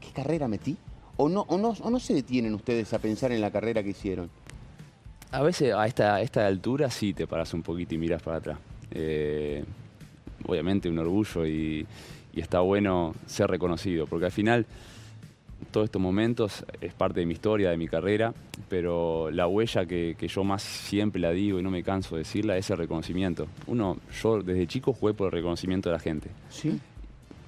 ¿Qué 0.00 0.10
carrera 0.12 0.48
metí? 0.48 0.76
¿O 1.16 1.28
no, 1.28 1.42
o, 1.48 1.58
no, 1.58 1.70
¿O 1.80 1.90
no 1.90 2.00
se 2.00 2.14
detienen 2.14 2.54
ustedes 2.54 2.92
a 2.94 2.98
pensar 2.98 3.32
en 3.32 3.40
la 3.40 3.50
carrera 3.50 3.82
que 3.82 3.90
hicieron? 3.90 4.30
A 5.32 5.42
veces 5.42 5.74
a 5.74 5.86
esta, 5.86 6.14
a 6.16 6.22
esta 6.22 6.46
altura 6.46 6.90
sí 6.90 7.12
te 7.12 7.26
paras 7.26 7.52
un 7.54 7.62
poquito 7.62 7.94
y 7.94 7.98
miras 7.98 8.22
para 8.22 8.38
atrás. 8.38 8.58
Eh, 8.90 9.64
obviamente 10.46 10.88
un 10.88 10.98
orgullo 10.98 11.46
y, 11.46 11.86
y 12.32 12.40
está 12.40 12.60
bueno 12.60 13.14
ser 13.26 13.50
reconocido, 13.50 14.06
porque 14.06 14.26
al 14.26 14.32
final 14.32 14.66
todos 15.70 15.86
estos 15.86 16.00
momentos 16.00 16.64
es 16.80 16.94
parte 16.94 17.20
de 17.20 17.26
mi 17.26 17.34
historia, 17.34 17.70
de 17.70 17.76
mi 17.76 17.86
carrera, 17.86 18.32
pero 18.68 19.30
la 19.30 19.46
huella 19.46 19.86
que, 19.86 20.16
que 20.18 20.28
yo 20.28 20.42
más 20.44 20.62
siempre 20.62 21.20
la 21.20 21.30
digo 21.30 21.58
y 21.58 21.62
no 21.62 21.70
me 21.70 21.82
canso 21.82 22.16
de 22.16 22.22
decirla 22.22 22.56
es 22.56 22.70
el 22.70 22.78
reconocimiento. 22.78 23.46
Uno, 23.66 23.98
yo 24.22 24.42
desde 24.42 24.66
chico 24.66 24.92
jugué 24.92 25.14
por 25.14 25.26
el 25.26 25.32
reconocimiento 25.32 25.88
de 25.88 25.94
la 25.94 26.00
gente. 26.00 26.30
Sí. 26.48 26.78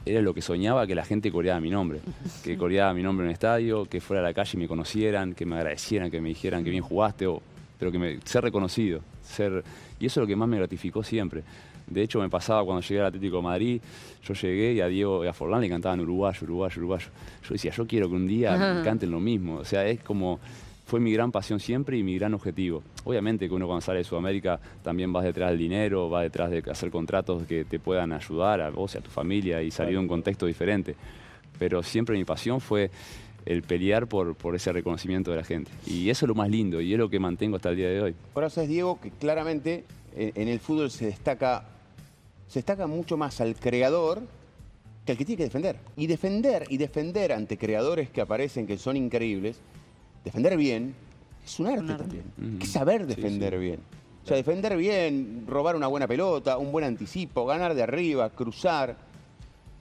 Era 0.05 0.21
lo 0.21 0.35
que 0.35 0.43
soñaba 0.43 0.87
que 0.87 0.95
la 0.95 1.05
gente 1.05 1.31
coreaba 1.31 1.61
mi 1.61 1.71
nombre, 1.71 2.01
que 2.45 2.57
coreaba 2.57 2.93
mi 2.93 3.03
nombre 3.03 3.25
en 3.25 3.29
un 3.29 3.33
estadio, 3.33 3.87
que 3.87 4.01
fuera 4.01 4.21
a 4.21 4.25
la 4.25 4.35
calle 4.35 4.51
y 4.55 4.57
me 4.59 4.69
conocieran, 4.69 5.35
que 5.35 5.47
me 5.47 5.57
agradecieran, 5.57 6.11
que 6.11 6.21
me 6.21 6.29
dijeran 6.29 6.65
que 6.65 6.71
bien 6.71 6.83
jugaste, 6.83 7.27
o, 7.27 7.41
pero 7.79 7.91
que 7.91 7.99
me, 7.99 8.21
ser 8.25 8.45
reconocido, 8.45 9.01
ser 9.23 9.65
y 9.99 10.07
eso 10.07 10.21
es 10.21 10.25
lo 10.25 10.27
que 10.27 10.37
más 10.37 10.49
me 10.49 10.57
gratificó 10.57 11.05
siempre. 11.05 11.45
De 11.87 12.03
hecho 12.03 12.21
me 12.21 12.29
pasaba 12.29 12.65
cuando 12.65 12.83
llegué 12.83 13.01
al 13.01 13.07
Atlético 13.07 13.37
de 13.37 13.43
Madrid, 13.43 13.81
yo 14.23 14.35
llegué 14.35 14.73
y 14.75 14.81
a 14.81 14.87
Diego 14.87 15.25
y 15.25 15.29
a 15.29 15.33
Forlán 15.33 15.61
le 15.61 15.69
cantaban 15.69 16.01
uruguayo, 16.01 16.39
uruguayo, 16.43 16.79
uruguayo. 16.79 17.09
Yo 17.43 17.49
decía, 17.53 17.73
yo 17.73 17.87
quiero 17.87 18.09
que 18.09 18.15
un 18.15 18.27
día 18.27 18.57
me 18.57 18.83
canten 18.83 19.11
lo 19.11 19.21
mismo, 19.21 19.57
o 19.57 19.65
sea, 19.65 19.87
es 19.87 20.01
como 20.01 20.41
fue 20.93 21.01
mi 21.01 21.13
gran 21.13 21.33
pasión 21.33 21.59
siempre 21.59 21.97
y 21.97 22.03
mi 22.03 22.19
gran 22.19 22.35
objetivo. 22.35 22.83
Obviamente 23.05 23.49
que 23.49 23.55
uno 23.55 23.67
cuando 23.67 23.81
sale 23.81 23.99
de 23.99 24.05
Sudamérica 24.05 24.61
también 24.83 25.13
vas 25.13 25.25
detrás 25.25 25.49
del 25.51 25.59
dinero, 25.59 26.11
va 26.11 26.23
detrás 26.23 26.51
de 26.51 26.63
hacer 26.71 26.91
contratos 26.91 27.47
que 27.47 27.65
te 27.65 27.79
puedan 27.79 28.13
ayudar 28.13 28.61
a 28.61 28.69
vos 28.69 28.95
y 28.95 28.99
a 28.99 29.01
tu 29.01 29.11
familia 29.11 29.63
y 29.63 29.71
salir 29.71 29.95
de 29.95 29.99
un 30.01 30.09
contexto 30.09 30.45
diferente. 30.45 30.95
Pero 31.59 31.83
siempre 31.83 32.17
mi 32.17 32.25
pasión 32.25 32.61
fue 32.61 32.91
el 33.47 33.63
pelear 33.63 34.07
por, 34.07 34.35
por 34.35 34.55
ese 34.55 34.73
reconocimiento 34.73 35.31
de 35.31 35.39
la 35.39 35.45
gente. 35.45 35.71
Y 35.87 36.11
eso 36.11 36.27
es 36.27 36.29
lo 36.29 36.35
más 36.35 36.51
lindo 36.51 36.81
y 36.81 36.93
es 36.93 36.99
lo 36.99 37.09
que 37.09 37.19
mantengo 37.19 37.57
hasta 37.57 37.71
el 37.71 37.77
día 37.77 37.89
de 37.89 38.03
hoy. 38.03 38.15
Ahora 38.35 38.51
sabes, 38.51 38.69
Diego, 38.69 39.01
que 39.01 39.11
claramente 39.11 39.85
en, 40.15 40.33
en 40.35 40.49
el 40.49 40.61
fútbol 40.61 40.91
se 40.91 41.07
destaca, 41.07 41.65
se 42.53 42.59
destaca 42.59 42.87
mucho 42.87 43.17
más 43.17 43.41
al 43.41 43.55
creador 43.57 44.21
que 45.07 45.13
al 45.13 45.17
que 45.19 45.25
tiene 45.25 45.39
que 45.39 45.45
defender. 45.45 45.79
Y 45.97 46.07
defender 46.07 46.67
y 46.69 46.77
defender 46.77 47.33
ante 47.33 47.57
creadores 47.57 48.11
que 48.11 48.21
aparecen 48.21 48.67
que 48.67 48.77
son 48.77 48.99
increíbles, 48.99 49.57
defender 50.23 50.57
bien 50.59 50.95
es 51.47 51.59
un 51.59 51.69
arte, 51.69 51.81
Un 51.81 51.91
arte. 51.93 52.03
también. 52.05 52.25
Hay 52.53 52.59
que 52.59 52.67
saber 52.67 53.07
defender 53.07 53.55
sí. 53.55 53.59
bien. 53.59 53.81
O 54.23 54.27
sea, 54.29 54.37
defender 54.37 54.77
bien, 54.77 55.45
robar 55.49 55.77
una 55.77 55.87
buena 55.87 56.07
pelota, 56.07 56.59
un 56.59 56.71
buen 56.71 56.85
anticipo, 56.85 57.47
ganar 57.47 57.75
de 57.75 57.83
arriba, 57.83 58.29
cruzar, 58.31 58.97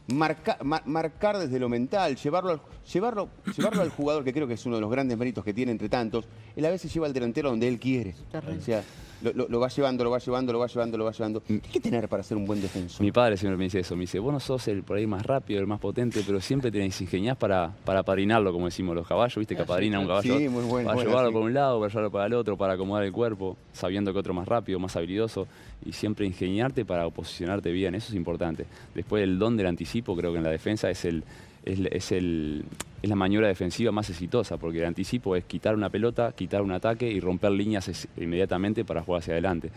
marca- 0.07 0.57
ma- 0.63 0.81
marcar 0.85 1.37
desde 1.37 1.59
lo 1.59 1.67
mental, 1.69 2.15
llevarlo 2.15 2.51
al, 2.51 2.61
llevarlo, 2.91 3.27
llevarlo 3.57 3.81
al 3.81 3.89
jugador, 3.89 4.23
que 4.23 4.31
creo 4.33 4.47
que 4.47 4.53
es 4.55 4.65
uno 4.65 4.75
de 4.77 4.81
los 4.81 4.89
grandes 4.89 5.17
méritos 5.17 5.43
que 5.43 5.53
tiene 5.53 5.71
entre 5.73 5.89
tantos, 5.89 6.25
él 6.55 6.65
a 6.65 6.69
veces 6.69 6.91
lleva 6.93 7.05
al 7.05 7.13
delantero 7.13 7.49
donde 7.49 7.67
él 7.67 7.79
quiere. 7.79 8.15
Terrible. 8.31 8.57
O 8.57 8.61
sea, 8.61 8.83
lo, 9.21 9.33
lo- 9.33 9.47
lo 9.47 9.59
va 9.59 9.67
llevando, 9.67 10.03
lo 10.03 10.11
va 10.11 10.19
llevando, 10.19 10.51
lo 10.53 10.59
va 10.59 10.67
llevando, 10.67 10.97
lo 10.97 11.05
va 11.05 11.11
llevando. 11.11 11.41
¿Qué 11.43 11.53
hay 11.53 11.59
que 11.59 11.79
tener 11.79 12.07
para 12.09 12.23
ser 12.23 12.37
un 12.37 12.45
buen 12.45 12.61
defensor? 12.61 13.01
Mi 13.01 13.11
padre 13.11 13.37
siempre 13.37 13.57
me 13.57 13.65
dice 13.65 13.79
eso, 13.79 13.95
me 13.95 14.01
dice, 14.01 14.19
vos 14.19 14.33
no 14.33 14.39
sos 14.39 14.67
el 14.67 14.83
por 14.83 14.97
ahí 14.97 15.07
más 15.07 15.25
rápido, 15.25 15.59
el 15.59 15.67
más 15.67 15.79
potente, 15.79 16.21
pero 16.25 16.39
siempre 16.41 16.71
tenés 16.71 16.99
ingeniás 17.01 17.37
para, 17.37 17.71
para 17.85 17.99
apadrinarlo, 17.99 18.51
como 18.51 18.65
decimos 18.65 18.95
los 18.95 19.07
caballos, 19.07 19.37
viste 19.37 19.55
que 19.55 19.61
apadrinan 19.61 20.01
un 20.01 20.07
caballo. 20.07 20.37
Sí, 20.37 20.49
muy 20.49 20.63
bueno, 20.65 20.85
Para 20.87 20.95
bueno, 20.95 21.09
llevarlo 21.09 21.29
sí. 21.29 21.33
por 21.33 21.41
un 21.43 21.53
lado, 21.53 21.79
para 21.79 21.89
llevarlo 21.89 22.11
para 22.11 22.25
el 22.25 22.33
otro, 22.33 22.57
para 22.57 22.73
acomodar 22.73 23.03
el 23.03 23.11
cuerpo, 23.11 23.57
sabiendo 23.73 24.11
que 24.13 24.19
otro 24.19 24.33
más 24.33 24.47
rápido, 24.47 24.79
más 24.79 24.95
habilidoso, 24.95 25.47
y 25.85 25.93
siempre 25.93 26.25
ingeniarte 26.25 26.85
para 26.85 27.09
posicionarte 27.09 27.71
bien, 27.71 27.95
eso 27.95 28.09
es 28.09 28.15
importante. 28.15 28.65
Después 28.93 29.23
el 29.23 29.39
don 29.39 29.57
del 29.57 29.67
anticipo, 29.67 30.15
creo 30.15 30.31
que 30.31 30.37
en 30.37 30.43
la 30.43 30.51
defensa 30.51 30.89
es 30.89 31.05
el, 31.05 31.23
es, 31.65 31.79
es 31.91 32.11
el, 32.11 32.65
es 33.01 33.09
la 33.09 33.15
maniobra 33.15 33.47
defensiva 33.47 33.91
más 33.91 34.09
exitosa, 34.09 34.57
porque 34.57 34.79
el 34.79 34.85
anticipo 34.85 35.35
es 35.35 35.45
quitar 35.45 35.75
una 35.75 35.89
pelota, 35.89 36.33
quitar 36.33 36.61
un 36.61 36.71
ataque 36.71 37.09
y 37.09 37.19
romper 37.19 37.51
líneas 37.51 38.07
inmediatamente 38.17 38.85
para 38.85 39.01
jugar 39.03 39.21
hacia 39.21 39.33
adelante. 39.33 39.71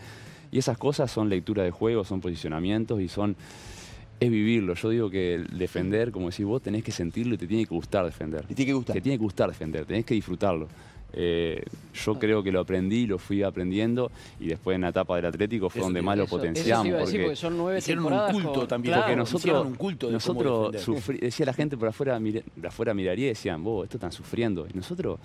Y 0.51 0.59
esas 0.59 0.77
cosas 0.77 1.11
son 1.11 1.29
lectura 1.29 1.63
de 1.63 1.71
juego, 1.71 2.03
son 2.03 2.21
posicionamientos 2.21 3.01
y 3.01 3.07
son 3.07 3.35
es 4.19 4.29
vivirlo. 4.29 4.73
Yo 4.75 4.89
digo 4.89 5.09
que 5.09 5.43
defender, 5.51 6.11
como 6.11 6.29
decís 6.29 6.45
vos, 6.45 6.61
tenés 6.61 6.83
que 6.83 6.91
sentirlo 6.91 7.35
y 7.35 7.37
te 7.37 7.47
tiene 7.47 7.65
que 7.65 7.75
gustar 7.75 8.05
defender. 8.05 8.45
Te 8.45 8.55
tiene 8.55 8.67
que 8.67 8.73
gustar. 8.73 8.93
Te 8.93 9.01
tiene 9.01 9.17
que 9.17 9.23
gustar 9.23 9.49
defender, 9.49 9.85
tenés 9.85 10.05
que 10.05 10.13
disfrutarlo. 10.13 10.67
Eh, 11.17 11.63
yo 11.93 12.19
creo 12.19 12.43
que 12.43 12.51
lo 12.51 12.59
aprendí, 12.59 13.07
lo 13.07 13.17
fui 13.17 13.41
aprendiendo 13.41 14.11
y 14.39 14.47
después 14.47 14.75
en 14.75 14.81
la 14.81 14.89
etapa 14.89 15.15
del 15.15 15.25
Atlético 15.27 15.69
fue 15.69 15.79
Eso 15.79 15.85
donde 15.87 16.01
más 16.01 16.17
lo 16.17 16.23
Eso- 16.25 16.35
eso 16.35 16.37
potenciamos. 16.37 16.83
decir, 16.85 16.99
porque- 17.05 17.19
porque 17.23 17.35
son 17.37 17.57
nueve 17.57 17.79
Hicieron 17.79 18.03
un 18.03 18.09
temporadas 18.09 18.33
culto 18.33 18.53
con- 18.59 18.67
también. 18.67 18.91
Claro, 18.93 19.03
porque 19.03 19.15
nosotros, 19.15 19.65
un 19.65 19.75
culto 19.75 20.07
de 20.07 20.13
nosotros 20.13 20.75
decía 21.21 21.45
la 21.45 21.53
gente 21.53 21.77
por 21.77 21.87
afuera, 21.87 22.19
mira- 22.19 22.41
de 22.55 22.67
afuera 22.67 22.93
miraría 22.93 23.25
y 23.27 23.29
decían, 23.29 23.63
vos, 23.63 23.85
esto 23.85 23.95
están 23.97 24.11
sufriendo. 24.11 24.67
Y 24.71 24.75
nosotros 24.75 25.19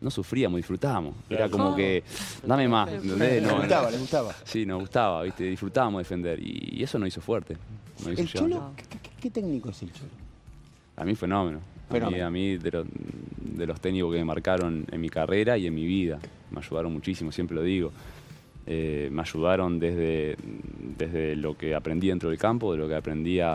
no 0.00 0.10
sufríamos, 0.10 0.56
disfrutábamos. 0.58 1.14
Era 1.30 1.48
como 1.48 1.74
que, 1.76 2.02
dame 2.44 2.66
más, 2.68 2.88
¿entendés? 2.92 3.40
Le 3.42 3.48
No, 3.48 3.56
gustaba, 3.58 3.90
le 3.90 3.98
gustaba. 3.98 4.34
Sí, 4.44 4.66
nos 4.66 4.80
gustaba, 4.80 5.22
¿viste? 5.22 5.44
disfrutábamos 5.44 6.00
defender 6.00 6.40
y, 6.40 6.78
y 6.78 6.82
eso 6.82 6.98
nos 6.98 7.08
hizo 7.08 7.20
fuerte. 7.20 7.56
nos 8.04 8.12
hizo 8.18 8.44
¿El 8.44 8.52
qué- 8.76 9.10
qué 9.20 9.30
técnico 9.30 9.70
es 9.70 9.82
el 9.82 9.92
Cholo? 9.92 10.10
A 10.96 11.04
mí 11.04 11.14
fenómeno. 11.14 11.60
A 11.90 11.94
mí, 11.94 11.98
Fenómeno. 12.00 12.26
a 12.26 12.30
mí 12.30 12.56
de, 12.58 12.70
lo- 12.70 12.84
de 13.40 13.66
los 13.66 13.80
técnicos 13.80 14.12
que 14.12 14.18
me 14.18 14.24
marcaron 14.24 14.84
en 14.90 15.00
mi 15.00 15.08
carrera 15.08 15.56
y 15.56 15.66
en 15.66 15.74
mi 15.74 15.86
vida. 15.86 16.18
Me 16.50 16.58
ayudaron 16.60 16.92
muchísimo, 16.92 17.32
siempre 17.32 17.54
lo 17.56 17.62
digo. 17.62 17.92
Eh, 18.66 19.08
me 19.10 19.22
ayudaron 19.22 19.78
desde, 19.78 20.36
desde 20.98 21.36
lo 21.36 21.56
que 21.56 21.74
aprendí 21.74 22.08
dentro 22.08 22.28
del 22.28 22.38
campo, 22.38 22.72
de 22.72 22.78
lo 22.78 22.86
que 22.88 22.94
aprendí 22.94 23.40
a, 23.40 23.54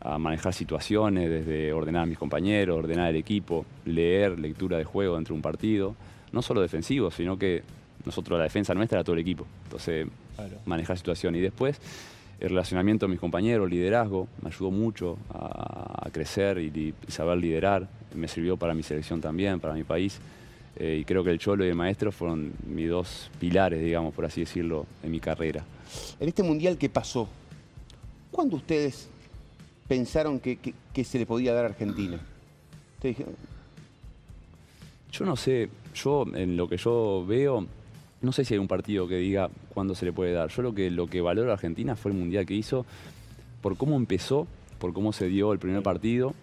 a 0.00 0.18
manejar 0.18 0.52
situaciones, 0.52 1.30
desde 1.30 1.72
ordenar 1.72 2.02
a 2.02 2.06
mis 2.06 2.18
compañeros, 2.18 2.76
ordenar 2.78 3.10
el 3.10 3.16
equipo, 3.16 3.64
leer, 3.84 4.38
lectura 4.40 4.76
de 4.78 4.84
juego 4.84 5.14
dentro 5.14 5.34
de 5.34 5.38
un 5.38 5.42
partido. 5.42 5.94
No 6.32 6.42
solo 6.42 6.60
defensivo, 6.60 7.10
sino 7.12 7.38
que 7.38 7.62
nosotros, 8.04 8.38
la 8.38 8.44
defensa 8.44 8.74
nuestra 8.74 8.98
era 8.98 9.04
todo 9.04 9.14
el 9.14 9.20
equipo. 9.20 9.46
Entonces, 9.64 10.06
Claro. 10.36 10.56
manejar 10.64 10.96
situación. 10.96 11.34
Y 11.34 11.40
después, 11.40 11.78
el 12.40 12.48
relacionamiento 12.48 13.04
con 13.04 13.10
mis 13.10 13.20
compañeros, 13.20 13.68
liderazgo, 13.70 14.26
me 14.42 14.48
ayudó 14.48 14.70
mucho 14.70 15.18
a, 15.28 15.59
a 16.10 16.12
crecer 16.12 16.58
y, 16.58 16.70
li- 16.70 16.94
y 17.08 17.10
saber 17.10 17.38
liderar. 17.38 17.88
Me 18.14 18.28
sirvió 18.28 18.56
para 18.56 18.74
mi 18.74 18.82
selección 18.82 19.20
también, 19.20 19.60
para 19.60 19.72
mi 19.74 19.84
país. 19.84 20.18
Eh, 20.76 20.98
y 21.00 21.04
creo 21.04 21.24
que 21.24 21.30
el 21.30 21.38
Cholo 21.38 21.64
y 21.64 21.68
el 21.68 21.74
Maestro 21.74 22.12
fueron 22.12 22.52
mis 22.66 22.88
dos 22.88 23.30
pilares, 23.38 23.80
digamos, 23.82 24.12
por 24.14 24.24
así 24.24 24.40
decirlo, 24.40 24.86
en 25.02 25.10
mi 25.10 25.20
carrera. 25.20 25.64
En 26.18 26.28
este 26.28 26.42
mundial 26.42 26.76
que 26.78 26.88
pasó, 26.88 27.28
¿cuándo 28.30 28.56
ustedes 28.56 29.08
pensaron 29.88 30.38
que, 30.40 30.56
que- 30.56 30.74
que 30.92 31.04
se 31.04 31.18
le 31.18 31.26
podía 31.26 31.52
dar 31.54 31.64
a 31.64 31.68
Argentina? 31.68 32.18
Ustedes 32.96 33.16
dijeron, 33.18 33.34
Yo 35.12 35.24
no 35.24 35.36
sé, 35.36 35.68
yo 35.94 36.24
en 36.34 36.56
lo 36.56 36.68
que 36.68 36.76
yo 36.76 37.24
veo, 37.26 37.66
no 38.22 38.32
sé 38.32 38.44
si 38.44 38.54
hay 38.54 38.58
un 38.60 38.68
partido 38.68 39.08
que 39.08 39.16
diga 39.16 39.50
cuándo 39.74 39.94
se 39.94 40.04
le 40.04 40.12
puede 40.12 40.32
dar. 40.32 40.48
Yo 40.50 40.62
lo 40.62 40.72
que, 40.74 40.90
lo 40.90 41.08
que 41.08 41.20
valoro 41.20 41.50
a 41.50 41.54
Argentina 41.54 41.96
fue 41.96 42.12
el 42.12 42.16
mundial 42.18 42.46
que 42.46 42.54
hizo, 42.54 42.86
por 43.60 43.76
cómo 43.76 43.96
empezó, 43.96 44.46
por 44.80 44.92
cómo 44.92 45.12
se 45.12 45.26
dio 45.28 45.52
el 45.52 45.60
primer 45.60 45.82
partido, 45.84 46.34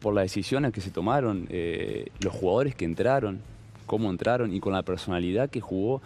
por 0.00 0.14
las 0.14 0.24
decisiones 0.24 0.72
que 0.72 0.80
se 0.80 0.90
tomaron, 0.90 1.46
eh, 1.50 2.06
los 2.20 2.32
jugadores 2.32 2.74
que 2.74 2.86
entraron, 2.86 3.40
cómo 3.84 4.08
entraron 4.10 4.54
y 4.54 4.60
con 4.60 4.72
la 4.72 4.82
personalidad 4.82 5.50
que 5.50 5.60
jugó 5.60 6.00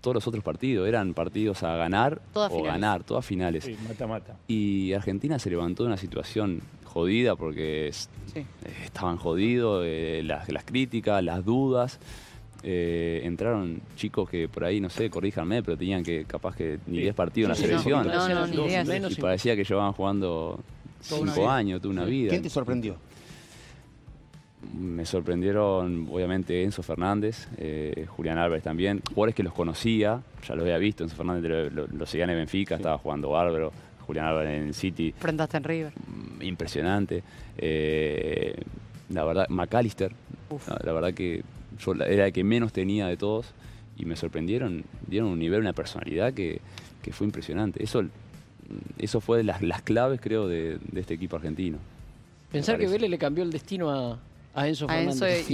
todos 0.00 0.14
los 0.14 0.26
otros 0.28 0.42
partidos. 0.44 0.86
Eran 0.88 1.14
partidos 1.14 1.62
a 1.62 1.76
ganar 1.76 2.20
Todas 2.32 2.50
o 2.52 2.56
finales. 2.56 2.72
ganar, 2.72 3.04
todas 3.04 3.24
finales. 3.24 3.64
Sí, 3.64 3.76
mata, 3.88 4.06
mata. 4.06 4.36
Y 4.48 4.92
Argentina 4.92 5.38
se 5.38 5.48
levantó 5.50 5.84
de 5.84 5.88
una 5.88 5.96
situación 5.96 6.60
jodida 6.84 7.36
porque 7.36 7.90
Sí. 7.92 8.40
eh, 8.40 8.44
estaban 8.84 9.16
jodidos, 9.16 9.82
eh, 9.86 10.22
las, 10.24 10.48
las 10.52 10.64
críticas, 10.64 11.22
las 11.24 11.44
dudas. 11.44 11.98
Eh, 12.64 13.20
entraron 13.24 13.80
chicos 13.96 14.28
que 14.30 14.48
por 14.48 14.64
ahí, 14.64 14.80
no 14.80 14.88
sé, 14.88 15.10
corríjanme, 15.10 15.62
pero 15.62 15.76
tenían 15.76 16.02
que 16.04 16.24
capaz 16.24 16.54
que 16.56 16.78
ni 16.86 16.96
Sí. 16.98 17.02
10 17.02 17.14
partidos 17.14 17.46
en 17.46 17.48
la 17.50 17.54
Sí, 17.56 17.62
selección. 17.62 18.06
No, 18.06 18.28
no, 18.28 18.46
ni 18.46 18.56
idea. 18.66 18.84
Menos 18.84 19.18
Y 19.18 19.20
parecía 19.20 19.56
que 19.56 19.64
llevaban 19.64 19.92
jugando 19.92 20.60
Toda 21.08 21.20
una 21.22 21.32
5 21.32 21.46
vida. 21.46 21.56
años, 21.56 21.80
toda 21.82 21.92
una 21.94 22.04
vida. 22.04 22.30
¿Quién 22.30 22.42
te 22.42 22.50
sorprendió? 22.50 22.96
Me 24.78 25.04
sorprendieron, 25.04 26.08
obviamente, 26.10 26.62
Enzo 26.62 26.84
Fernández, 26.84 27.48
eh, 27.58 28.06
Julián 28.08 28.38
Álvarez 28.38 28.62
también. 28.62 29.02
Jugadores 29.12 29.34
que 29.34 29.42
los 29.42 29.52
conocía, 29.52 30.22
ya 30.46 30.54
los 30.54 30.62
había 30.62 30.78
visto. 30.78 31.02
Enzo 31.02 31.16
Fernández 31.16 31.50
lo, 31.50 31.68
lo- 31.82 31.86
lo 31.88 32.06
seguía 32.06 32.24
en 32.24 32.30
el 32.30 32.36
Benfica, 32.36 32.76
estaba 32.76 32.96
jugando 32.96 33.30
bárbaro. 33.30 33.72
Julián 34.06 34.26
Álvarez 34.26 34.60
en 34.60 34.68
el 34.68 34.74
City, 34.74 35.08
Enfrentaste 35.08 35.56
en 35.56 35.64
River. 35.64 35.92
mm, 36.06 36.42
impresionante. 36.42 37.22
Eh, 37.58 38.54
la 39.10 39.24
verdad, 39.24 39.46
McAllister, 39.48 40.12
Uf. 40.50 40.68
la 40.68 40.92
verdad 40.92 41.12
que 41.14 41.42
yo 41.78 41.94
la- 41.94 42.06
era 42.06 42.26
el 42.26 42.32
que 42.32 42.44
menos 42.44 42.72
tenía 42.72 43.06
de 43.06 43.16
todos 43.16 43.46
y 43.96 44.04
me 44.04 44.16
sorprendieron, 44.16 44.84
dieron 45.06 45.28
un 45.30 45.38
nivel, 45.38 45.60
una 45.60 45.72
personalidad 45.72 46.32
que, 46.32 46.60
que 47.02 47.12
fue 47.12 47.26
impresionante. 47.26 47.82
Eso, 47.82 48.02
eso 48.98 49.20
fue 49.20 49.38
de 49.38 49.44
las, 49.44 49.62
las 49.62 49.82
claves, 49.82 50.20
creo, 50.20 50.48
de, 50.48 50.78
de 50.90 51.00
este 51.00 51.14
equipo 51.14 51.36
argentino. 51.36 51.78
Pensar 52.50 52.78
que. 52.78 52.86
Vélez 52.86 53.10
le 53.10 53.18
cambió 53.18 53.44
el 53.44 53.50
destino 53.50 53.90
a, 53.90 54.18
a 54.54 54.68
Enzo 54.68 54.86
A 54.88 55.00
Enzo 55.02 55.24
Fernández. 55.26 55.46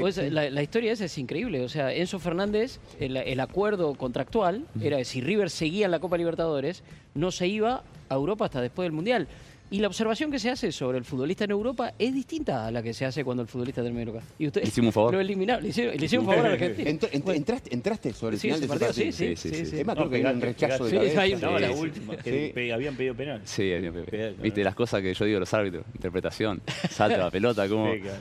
Pues, 0.00 0.32
la, 0.32 0.50
la 0.50 0.62
historia 0.62 0.92
esa 0.92 1.04
es 1.04 1.18
increíble. 1.18 1.62
O 1.62 1.68
sea, 1.68 1.92
Enzo 1.92 2.18
Fernández, 2.18 2.78
el, 3.00 3.16
el 3.16 3.40
acuerdo 3.40 3.94
contractual 3.94 4.64
era 4.82 4.96
que 4.98 5.04
si 5.04 5.20
River 5.20 5.50
seguía 5.50 5.84
en 5.86 5.90
la 5.90 5.98
Copa 6.00 6.16
Libertadores, 6.18 6.82
no 7.14 7.30
se 7.30 7.46
iba 7.48 7.82
a 8.08 8.14
Europa 8.14 8.46
hasta 8.46 8.60
después 8.60 8.84
del 8.86 8.92
Mundial. 8.92 9.28
Y 9.70 9.80
la 9.80 9.88
observación 9.88 10.30
que 10.30 10.38
se 10.38 10.48
hace 10.48 10.72
sobre 10.72 10.96
el 10.96 11.04
futbolista 11.04 11.44
en 11.44 11.50
Europa 11.50 11.92
es 11.98 12.14
distinta 12.14 12.66
a 12.66 12.70
la 12.70 12.82
que 12.82 12.94
se 12.94 13.04
hace 13.04 13.22
cuando 13.22 13.42
el 13.42 13.48
futbolista 13.48 13.82
termina 13.82 14.00
en 14.02 14.08
Europa. 14.08 14.24
Y 14.38 14.46
usted 14.46 14.62
Le 14.62 14.68
hicimos 14.68 14.86
un 14.88 14.92
favor. 14.94 15.12
Lo 15.14 15.20
eliminaron, 15.20 15.62
le 15.62 15.68
hicieron, 15.68 15.94
le 15.94 16.06
hicieron 16.06 16.26
un 16.26 16.32
favor 16.32 16.46
a 16.46 16.48
la 16.48 16.54
Argentina. 16.54 16.90
Entr- 16.90 17.10
ent- 17.10 17.22
Bueno, 17.22 17.36
entraste, 17.36 17.74
¿Entraste 17.74 18.12
sobre 18.14 18.36
el 18.36 18.40
Sí, 18.40 18.48
final 18.48 18.60
de 18.60 18.66
ese 18.66 18.78
partido, 18.78 18.92
sí, 18.94 19.12
sí, 19.12 19.36
Sí, 19.36 19.48
sí, 19.54 19.66
sí. 19.66 19.80
Es 19.80 19.84
más, 19.86 19.94
creo 19.96 20.08
que 20.08 20.16
había 20.16 20.30
un 20.30 20.40
rechazo 20.40 20.84
de 20.86 20.92
cabeza. 20.96 21.20
hay 21.20 21.34
la 21.36 21.70
última, 21.72 22.16
que 22.16 22.72
habían 22.72 22.96
pedido 22.96 23.14
penal. 23.14 23.42
Sí, 23.44 23.62
eh, 23.64 23.86
eh, 23.86 23.90
Penal, 24.10 24.36
viste 24.42 24.64
las 24.64 24.74
cosas 24.74 25.02
que 25.02 25.12
yo 25.12 25.24
digo 25.26 25.36
a 25.36 25.40
los 25.40 25.52
árbitros, 25.52 25.84
interpretación, 25.94 26.62
salta 26.90 27.18
la 27.18 27.30
pelota, 27.30 27.68
como... 27.68 27.92
Sí, 27.92 28.00
claro. 28.00 28.18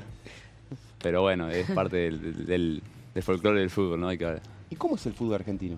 Pero 1.02 1.22
bueno, 1.22 1.50
es 1.50 1.70
parte 1.72 1.96
del, 1.96 2.46
del, 2.46 2.82
del 3.14 3.24
folclore 3.24 3.62
del 3.62 3.70
fútbol, 3.70 4.02
¿no? 4.02 4.10
Hay 4.10 4.18
que, 4.18 4.36
¿Y 4.70 4.76
cómo 4.76 4.96
es 4.96 5.06
el 5.06 5.14
fútbol 5.14 5.36
argentino? 5.36 5.78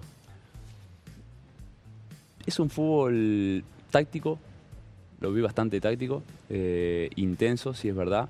es 2.45 2.57
un 2.59 2.69
fútbol 2.71 3.63
táctico, 3.91 4.39
lo 5.19 5.31
vi 5.33 5.41
bastante 5.41 5.81
táctico, 5.81 6.23
eh, 6.49 7.09
intenso, 7.15 7.73
si 7.73 7.89
es 7.89 7.95
verdad. 7.95 8.29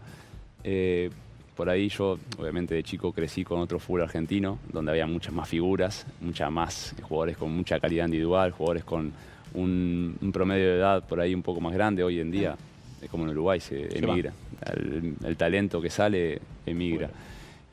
Eh, 0.64 1.10
por 1.56 1.70
ahí 1.70 1.90
yo, 1.90 2.18
obviamente 2.38 2.74
de 2.74 2.84
chico, 2.84 3.12
crecí 3.12 3.44
con 3.44 3.60
otro 3.60 3.80
fútbol 3.80 4.04
argentino, 4.04 4.60
donde 4.72 4.92
había 4.92 5.06
muchas 5.08 5.34
más 5.34 5.50
figuras, 5.50 6.06
muchas 6.22 6.52
más 6.52 6.96
jugadores 7.02 7.38
con 7.38 7.52
mucha 7.52 7.80
calidad 7.80 8.06
individual, 8.06 8.52
jugadores 8.52 8.84
con 8.86 9.12
un, 9.54 10.18
un 10.22 10.32
promedio 10.32 10.66
de 10.66 10.78
edad 10.78 11.04
por 11.08 11.20
ahí 11.20 11.36
un 11.36 11.42
poco 11.42 11.60
más 11.60 11.74
grande. 11.74 12.02
Hoy 12.04 12.20
en 12.20 12.32
día, 12.32 12.56
es 13.02 13.10
como 13.10 13.26
en 13.26 13.32
Uruguay, 13.32 13.60
se 13.60 13.98
emigra. 13.98 14.34
El, 14.74 15.16
el 15.24 15.38
talento 15.38 15.82
que 15.82 15.90
sale 15.90 16.40
emigra. 16.66 17.10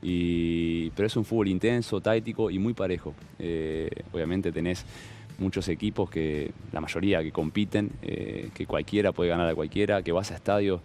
Y, 0.03 0.91
pero 0.91 1.07
es 1.07 1.17
un 1.17 1.25
fútbol 1.25 1.49
intenso, 1.49 2.01
táctico 2.01 2.51
y 2.51 2.59
muy 2.59 2.75
parejo. 2.75 3.15
Eh, 3.39 3.89
obviamente 4.13 4.53
tenés 4.53 4.85
muchos 5.39 5.69
equipos 5.69 6.11
que, 6.11 6.53
la 6.73 6.81
mayoría 6.81 7.23
que 7.23 7.33
compiten, 7.33 7.91
eh, 8.03 8.51
que 8.55 8.67
cualquiera 8.67 9.13
puede 9.13 9.31
ganar 9.31 9.49
a 9.49 9.55
cualquiera, 9.55 10.03
que 10.03 10.13
vas 10.13 10.31
a 10.31 10.37
estadios 10.37 10.81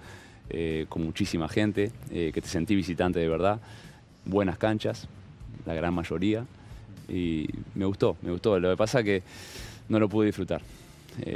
eh, 0.49 0.85
con 0.89 1.03
muchísima 1.03 1.47
gente, 1.47 1.91
eh, 2.11 2.31
que 2.33 2.41
te 2.41 2.47
sentís 2.47 2.75
visitante 2.75 3.19
de 3.19 3.27
verdad, 3.27 3.59
buenas 4.25 4.57
canchas, 4.57 5.07
la 5.65 5.73
gran 5.73 5.93
mayoría, 5.93 6.45
y 7.07 7.47
me 7.75 7.85
gustó, 7.85 8.17
me 8.21 8.31
gustó. 8.31 8.59
Lo 8.59 8.69
que 8.71 8.77
pasa 8.77 8.99
es 8.99 9.05
que 9.05 9.23
no 9.89 9.99
lo 9.99 10.09
pude 10.09 10.27
disfrutar. 10.27 10.61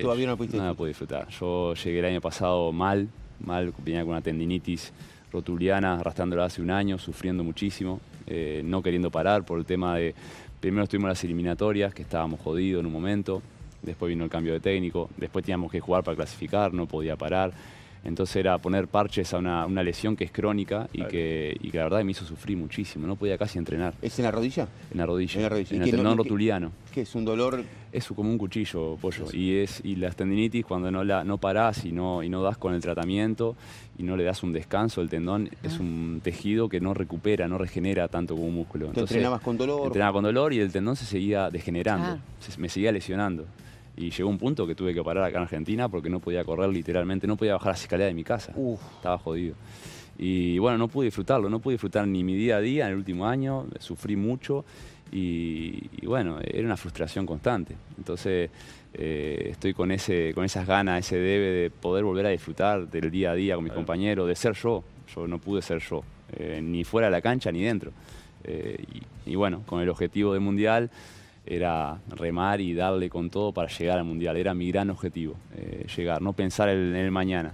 Todavía 0.02 0.26
no 0.26 0.32
lo 0.32 0.38
pudiste 0.38 0.58
No 0.58 0.68
lo 0.68 0.76
pude 0.76 0.90
disfrutar. 0.90 1.28
Yo 1.30 1.74
llegué 1.74 2.00
el 2.00 2.06
año 2.06 2.22
pasado 2.22 2.72
mal, 2.72 3.10
mal, 3.46 3.74
venía 3.84 4.02
con 4.02 4.12
una 4.12 4.22
tendinitis 4.22 4.94
rotuliana, 5.34 6.00
arrastrándola 6.00 6.46
hace 6.46 6.62
un 6.62 6.72
año, 6.72 6.98
sufriendo 6.98 7.44
muchísimo, 7.44 8.00
no 8.64 8.82
queriendo 8.82 9.12
parar 9.12 9.46
por 9.46 9.60
el 9.60 9.66
tema 9.66 9.98
de, 9.98 10.16
primero 10.60 10.84
estuvimos 10.84 11.10
las 11.10 11.24
eliminatorias, 11.24 11.94
que 11.94 12.02
estábamos 12.02 12.40
jodidos 12.40 12.80
en 12.82 12.88
un 12.88 12.94
momento, 12.94 13.42
después 13.82 14.10
vino 14.10 14.24
el 14.24 14.30
cambio 14.30 14.54
de 14.54 14.60
técnico, 14.60 15.10
después 15.18 15.46
teníamos 15.46 15.72
que 15.72 15.80
jugar 15.80 16.04
para 16.04 16.16
clasificar, 16.16 16.74
no 16.74 16.86
podía 16.86 17.16
parar. 17.16 17.52
Entonces 18.06 18.36
era 18.38 18.58
poner 18.60 18.88
parches 18.88 19.34
a 19.34 19.40
una, 19.40 19.66
una 19.66 19.82
lesión 19.84 20.16
que 20.16 20.24
es 20.26 20.32
crónica 20.32 20.88
y, 20.94 20.98
Claro. 20.98 21.12
que, 21.12 21.58
y 21.60 21.72
que 21.72 21.78
la 21.80 21.84
verdad 21.86 22.04
me 22.04 22.12
hizo 22.12 22.24
sufrir 22.24 22.56
muchísimo, 22.56 23.08
no 23.08 23.16
podía 23.16 23.36
casi 23.38 23.58
entrenar 23.58 23.96
¿Es 24.02 24.18
en 24.20 24.26
la 24.26 24.32
rodilla? 24.32 24.68
en 24.92 24.98
la 25.00 25.06
rodilla, 25.08 25.36
En 25.38 25.42
la 25.42 25.50
rodilla. 25.50 25.76
en 25.76 25.82
¿Y 25.82 25.86
el 25.86 25.92
no- 25.92 25.98
tendón 25.98 26.18
rotuliano. 26.20 26.72
Que 26.94 27.02
es 27.02 27.16
un 27.16 27.26
dolor. 27.26 27.64
Es 27.92 28.08
como 28.10 28.30
un 28.30 28.38
cuchillo, 28.38 28.96
pollo. 29.02 29.26
Y 29.34 29.58
es 29.58 29.82
y 29.84 29.96
las 29.96 30.16
tendinitis 30.16 30.66
cuando 30.66 30.92
no 30.92 31.04
la 31.04 31.24
no 31.24 31.38
parás 31.40 31.84
y 31.86 31.92
no 31.92 32.22
y 32.24 32.30
no 32.30 32.42
das 32.44 32.58
con 32.58 32.74
el 32.74 32.82
tratamiento 32.82 33.56
y 33.98 34.04
no 34.04 34.16
le 34.16 34.24
das 34.24 34.44
un 34.44 34.54
descanso, 34.54 35.02
el 35.02 35.10
tendón 35.10 35.50
es 35.64 35.80
un 35.80 36.22
tejido 36.24 36.70
que 36.70 36.80
no 36.80 36.94
recupera, 36.94 37.48
no 37.48 37.58
regenera 37.58 38.08
tanto 38.08 38.36
como 38.36 38.48
un 38.48 38.56
músculo. 38.56 38.90
Te 38.90 39.00
entrenabas 39.00 39.42
con 39.42 39.58
dolor. 39.58 39.88
Entrenaba 39.88 40.14
con 40.14 40.24
dolor 40.24 40.54
y 40.54 40.60
el 40.60 40.72
tendón 40.72 40.96
se 40.96 41.06
seguía 41.06 41.50
degenerando, 41.50 42.20
se- 42.40 42.60
me 42.62 42.70
seguía 42.70 42.92
lesionando. 42.92 43.46
Y 43.98 44.10
llegó 44.10 44.30
un 44.30 44.38
punto 44.38 44.68
que 44.68 44.75
tuve 44.75 44.94
que 44.94 45.04
parar 45.04 45.24
acá 45.24 45.38
en 45.38 45.44
Argentina 45.44 45.88
porque 45.88 46.10
no 46.10 46.20
podía 46.20 46.44
correr 46.44 46.70
literalmente, 46.70 47.28
no 47.28 47.38
podía 47.38 47.54
bajar 47.54 47.74
las 47.74 47.82
escaleras 47.84 48.10
de 48.10 48.14
mi 48.14 48.24
casa. 48.24 48.52
Uf. 48.56 48.82
Estaba 48.98 49.18
jodido. 49.18 49.56
Y 50.18 50.58
bueno, 50.60 50.78
no 50.78 50.88
pude 50.88 51.06
disfrutarlo, 51.06 51.50
no 51.50 51.60
pude 51.60 51.74
disfrutar 51.74 52.08
ni 52.08 52.24
mi 52.24 52.36
día 52.36 52.58
a 52.58 52.62
día 52.62 52.86
en 52.86 52.92
el 52.92 52.98
último 52.98 53.28
año, 53.28 53.66
sufrí 53.80 54.16
mucho 54.16 54.64
y, 55.12 55.90
y 56.02 56.06
bueno, 56.06 56.40
era 56.42 56.66
una 56.66 56.78
frustración 56.78 57.25
constante. 57.25 57.75
Entonces 57.98 58.50
eh, 58.94 59.48
estoy 59.52 59.74
con, 59.74 59.92
ese, 59.92 60.34
con 60.34 60.46
esas 60.46 60.66
ganas, 60.66 61.06
ese 61.06 61.18
debe 61.18 61.48
de 61.52 61.70
poder 61.70 62.06
volver 62.06 62.25
a 62.28 62.30
disfrutar 62.30 62.90
del 62.90 63.12
día 63.12 63.32
a 63.32 63.36
día 63.36 63.56
con 63.56 63.64
mis 63.64 63.74
compañeros, 63.74 64.28
de 64.28 64.36
ser 64.36 64.54
yo. 64.54 64.84
Yo 65.14 65.28
no 65.28 65.38
pude 65.38 65.62
ser 65.62 65.80
yo, 65.80 66.04
eh, 66.38 66.60
ni 66.64 66.84
fuera 66.84 67.08
de 67.08 67.12
la 67.12 67.22
cancha 67.22 67.52
ni 67.52 67.62
dentro. 67.62 67.92
Eh, 68.44 68.84
y, 69.25 69.32
y 69.32 69.36
bueno, 69.36 69.64
con 69.66 69.82
el 69.82 69.90
objetivo 69.90 70.34
del 70.34 70.42
Mundial 70.42 70.90
era 71.46 72.00
remar 72.10 72.60
y 72.62 72.74
darle 72.74 73.10
con 73.10 73.30
todo 73.30 73.52
para 73.52 73.68
llegar 73.70 74.00
al 74.00 74.06
Mundial. 74.06 74.36
Era 74.38 74.54
mi 74.54 74.70
gran 74.72 74.90
objetivo, 74.90 75.36
eh, 75.56 75.86
llegar, 75.96 76.22
no 76.22 76.34
pensar 76.34 76.70
en 76.70 76.96
el 76.96 77.12
mañana. 77.12 77.54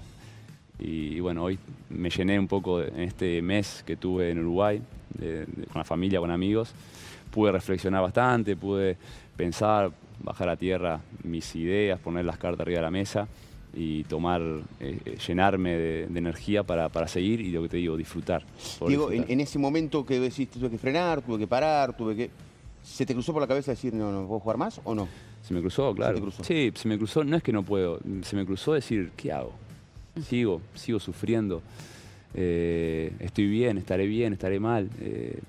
Y, 0.80 1.20
bueno, 1.20 1.44
hoy 1.44 1.60
me 1.90 2.10
llené 2.10 2.40
un 2.40 2.48
poco 2.48 2.82
en 2.82 3.02
este 3.02 3.42
mes 3.42 3.84
que 3.86 3.96
tuve 3.98 4.32
en 4.32 4.40
Uruguay, 4.40 4.82
de- 5.18 5.46
de- 5.46 5.66
con 5.68 5.80
la 5.80 5.84
familia, 5.84 6.20
con 6.20 6.32
amigos. 6.32 6.74
Pude 7.30 7.52
reflexionar 7.52 8.02
bastante, 8.02 8.56
pude 8.56 8.98
pensar, 9.38 9.92
bajar 10.24 10.50
a 10.50 10.56
tierra 10.58 11.02
mis 11.24 11.56
ideas, 11.56 12.00
poner 12.00 12.26
las 12.26 12.38
cartas 12.38 12.62
arriba 12.62 12.78
de 12.80 12.84
la 12.84 12.92
mesa 12.92 13.28
y 13.74 14.04
tomar, 14.06 14.42
eh, 14.80 15.00
eh, 15.06 15.18
llenarme 15.28 15.72
de, 15.78 16.08
de 16.08 16.20
energía 16.20 16.64
para, 16.64 16.90
para 16.90 17.08
seguir 17.08 17.40
y 17.42 17.52
lo 17.52 17.62
que 17.62 17.70
te 17.70 17.78
digo, 17.78 17.96
disfrutar. 17.96 18.44
Diego, 18.88 19.12
en, 19.12 19.26
en 19.30 19.40
ese 19.40 19.60
momento 19.60 20.06
que 20.06 20.20
decís, 20.20 20.50
tuve 20.50 20.70
que 20.70 20.78
frenar, 20.78 21.22
tuve 21.22 21.38
que 21.40 21.48
parar, 21.48 21.96
tuve 21.96 22.16
que... 22.16 22.30
¿Se 22.84 23.06
te 23.06 23.14
cruzó 23.14 23.32
por 23.34 23.42
la 23.42 23.48
cabeza 23.48 23.72
decir, 23.72 23.94
no, 23.94 24.12
no, 24.12 24.28
puedo 24.28 24.40
jugar 24.40 24.58
más 24.58 24.82
o 24.84 24.96
no? 24.96 25.08
Se 25.44 25.54
me 25.54 25.62
cruzó, 25.62 25.94
claro. 25.96 26.20
cruzó. 26.20 26.44
Sí, 26.44 26.72
se 26.76 26.88
me 26.88 26.98
cruzó, 26.98 27.24
no 27.24 27.36
es 27.38 27.44
que 27.44 27.52
no 27.52 27.64
puedo, 27.64 28.00
se 28.24 28.36
me 28.36 28.46
cruzó 28.46 28.74
decir, 28.74 29.12
¿qué 29.16 29.32
hago? 29.32 29.54
Sigo, 30.28 30.62
sigo 30.76 31.00
sufriendo. 31.00 31.62
Eh, 32.34 33.12
estoy 33.20 33.48
bien, 33.48 33.78
estaré 33.78 34.06
bien, 34.08 34.34
estaré 34.34 34.60
mal. 34.60 34.90
Eh, 35.02 35.40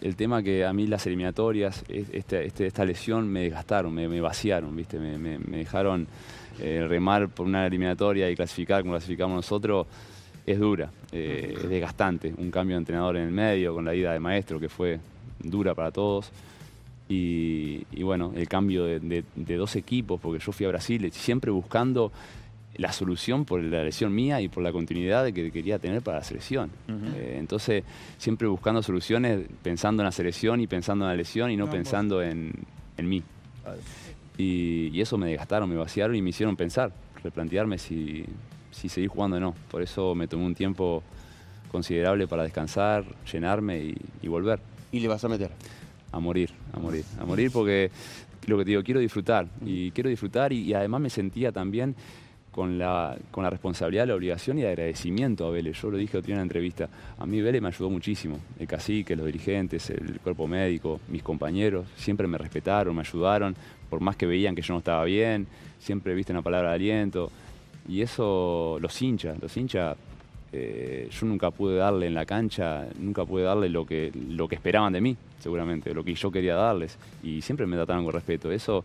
el 0.00 0.14
tema 0.16 0.42
que 0.42 0.64
a 0.64 0.72
mí 0.72 0.86
las 0.86 1.06
eliminatorias, 1.06 1.84
es- 1.88 2.08
este- 2.12 2.46
este- 2.46 2.66
esta 2.66 2.84
lesión 2.84 3.28
me 3.28 3.40
desgastaron, 3.42 3.92
me, 3.94 4.08
me 4.08 4.20
vaciaron, 4.20 4.74
¿viste? 4.76 4.98
Me, 4.98 5.18
me- 5.18 5.38
me 5.38 5.58
dejaron 5.58 6.06
eh, 6.60 6.84
remar 6.88 7.28
por 7.28 7.46
una 7.46 7.64
eliminatoria 7.66 8.28
y 8.30 8.34
clasificar 8.34 8.82
como 8.82 8.94
clasificamos 8.94 9.36
nosotros. 9.36 9.86
Es 10.44 10.58
dura, 10.58 10.90
es 11.12 11.68
desgastante. 11.68 12.32
Un 12.38 12.50
cambio 12.50 12.74
de 12.76 12.78
entrenador 12.78 13.16
en 13.16 13.24
el 13.24 13.30
medio, 13.32 13.74
con 13.74 13.84
la 13.84 13.94
ida 13.94 14.12
de 14.14 14.18
maestro, 14.18 14.58
que 14.58 14.68
fue 14.68 14.98
dura 15.40 15.74
para 15.74 15.90
todos. 15.92 16.30
Y, 17.08 17.84
y 17.90 18.02
bueno, 18.02 18.32
el 18.36 18.48
cambio 18.48 18.84
de, 18.84 19.00
de- 19.00 19.24
de 19.34 19.56
dos 19.56 19.76
equipos, 19.76 20.20
porque 20.20 20.44
yo 20.44 20.52
fui 20.52 20.66
a 20.66 20.68
Brasil 20.68 21.10
siempre 21.12 21.50
buscando 21.50 22.12
la 22.76 22.92
solución 22.92 23.44
por 23.44 23.60
la 23.62 23.82
lesión 23.82 24.14
mía 24.14 24.40
y 24.40 24.48
por 24.48 24.62
la 24.62 24.70
continuidad 24.72 25.24
que 25.32 25.50
quería 25.50 25.78
tener 25.78 26.00
para 26.02 26.18
la 26.18 26.24
selección. 26.24 26.70
Eh, 27.16 27.36
entonces, 27.38 27.82
siempre 28.18 28.46
buscando 28.46 28.82
soluciones, 28.82 29.46
pensando 29.62 30.02
en 30.02 30.04
la 30.04 30.12
selección 30.12 30.60
y 30.60 30.66
pensando 30.66 31.04
en 31.06 31.10
la 31.10 31.16
lesión 31.16 31.50
y 31.50 31.56
no, 31.56 31.64
No, 31.64 31.70
pues. 31.70 31.82
pensando 31.82 32.22
en, 32.22 32.52
en 32.96 33.08
mí. 33.08 33.22
Y, 34.36 34.90
y 34.92 35.00
eso 35.00 35.18
me 35.18 35.26
desgastaron, 35.26 35.68
me 35.68 35.76
vaciaron 35.76 36.14
y 36.14 36.22
me 36.22 36.30
hicieron 36.30 36.56
pensar, 36.56 36.92
replantearme 37.24 37.78
si, 37.78 38.24
si 38.70 38.88
seguir 38.88 39.08
jugando 39.08 39.38
o 39.38 39.40
no. 39.40 39.54
Por 39.70 39.82
eso 39.82 40.14
me 40.14 40.28
tomé 40.28 40.44
un 40.44 40.54
tiempo 40.54 41.02
considerable 41.72 42.28
para 42.28 42.44
descansar, 42.44 43.04
llenarme 43.30 43.78
y, 43.82 43.96
y 44.22 44.28
volver 44.28 44.60
Y 44.92 45.00
le 45.00 45.08
vas 45.08 45.24
a 45.24 45.28
meter. 45.28 45.50
A 46.12 46.20
morir, 46.20 46.50
a 46.72 46.78
morir, 46.78 47.04
a 47.20 47.24
morir 47.24 47.50
porque 47.52 47.90
lo 48.46 48.58
que 48.58 48.64
te 48.64 48.70
digo, 48.70 48.82
quiero 48.82 49.00
disfrutar 49.00 49.46
y 49.64 49.90
quiero 49.90 50.08
disfrutar 50.10 50.52
y, 50.52 50.72
además 50.74 51.00
me 51.00 51.10
sentía 51.10 51.52
también 51.52 51.94
con 52.50 52.78
la, 52.78 53.16
con 53.30 53.44
la 53.44 53.50
responsabilidad, 53.50 54.06
la 54.06 54.14
obligación 54.14 54.58
y 54.58 54.64
agradecimiento 54.64 55.46
a 55.46 55.50
Vélez. 55.50 55.80
Yo 55.80 55.90
lo 55.90 55.98
dije 55.98 56.18
en 56.18 56.32
una 56.32 56.42
entrevista, 56.42 56.88
a 57.18 57.26
mí 57.26 57.40
Vélez 57.40 57.62
me 57.62 57.68
ayudó 57.68 57.90
muchísimo, 57.90 58.38
el 58.58 58.66
cacique, 58.66 59.14
los 59.14 59.26
dirigentes, 59.26 59.90
el 59.90 60.18
cuerpo 60.20 60.48
médico, 60.48 61.00
mis 61.08 61.22
compañeros, 61.22 61.86
siempre 61.96 62.26
me 62.26 62.38
respetaron, 62.38 62.96
me 62.96 63.02
ayudaron, 63.02 63.54
por 63.88 64.00
más 64.00 64.16
que 64.16 64.26
veían 64.26 64.54
que 64.54 64.62
yo 64.62 64.74
no 64.74 64.78
estaba 64.78 65.04
bien, 65.04 65.46
siempre 65.78 66.14
viste 66.14 66.32
una 66.32 66.42
palabra 66.42 66.70
de 66.70 66.74
aliento 66.76 67.30
y 67.88 68.02
eso 68.02 68.78
los 68.80 69.00
hinchas, 69.00 69.38
los 69.40 69.56
hinchas 69.56 69.96
eh, 70.50 71.08
yo 71.10 71.26
nunca 71.26 71.50
pude 71.50 71.76
darle 71.76 72.06
en 72.06 72.14
la 72.14 72.24
cancha, 72.24 72.86
nunca 72.98 73.24
pude 73.24 73.42
darle 73.42 73.68
lo 73.68 73.84
que, 73.84 74.10
lo 74.30 74.48
que 74.48 74.54
esperaban 74.54 74.92
de 74.92 75.00
mí, 75.00 75.16
seguramente, 75.38 75.92
lo 75.92 76.02
que 76.02 76.14
yo 76.14 76.30
quería 76.30 76.54
darles. 76.54 76.96
Y 77.22 77.42
siempre 77.42 77.66
me 77.66 77.76
trataron 77.76 78.04
con 78.04 78.14
respeto. 78.14 78.50
Eso 78.50 78.84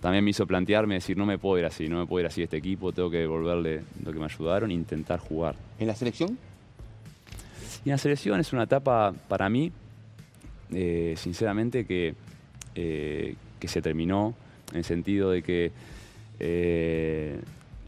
también 0.00 0.24
me 0.24 0.30
hizo 0.30 0.46
plantearme, 0.46 0.94
decir, 0.94 1.16
no 1.16 1.26
me 1.26 1.38
puedo 1.38 1.58
ir 1.58 1.64
así, 1.64 1.88
no 1.88 1.98
me 1.98 2.06
puedo 2.06 2.20
ir 2.20 2.26
así 2.26 2.42
este 2.42 2.56
equipo, 2.56 2.92
tengo 2.92 3.10
que 3.10 3.18
devolverle 3.18 3.82
lo 4.04 4.12
que 4.12 4.18
me 4.18 4.24
ayudaron 4.24 4.70
e 4.70 4.74
intentar 4.74 5.18
jugar. 5.18 5.56
¿En 5.78 5.86
la 5.86 5.94
selección? 5.94 6.38
Y 7.84 7.88
en 7.88 7.92
la 7.92 7.98
selección 7.98 8.38
es 8.38 8.52
una 8.52 8.64
etapa 8.64 9.12
para 9.28 9.48
mí, 9.48 9.72
eh, 10.72 11.14
sinceramente, 11.16 11.84
que, 11.84 12.14
eh, 12.76 13.34
que 13.58 13.68
se 13.68 13.82
terminó 13.82 14.34
en 14.70 14.78
el 14.78 14.84
sentido 14.84 15.30
de 15.30 15.42
que 15.42 15.72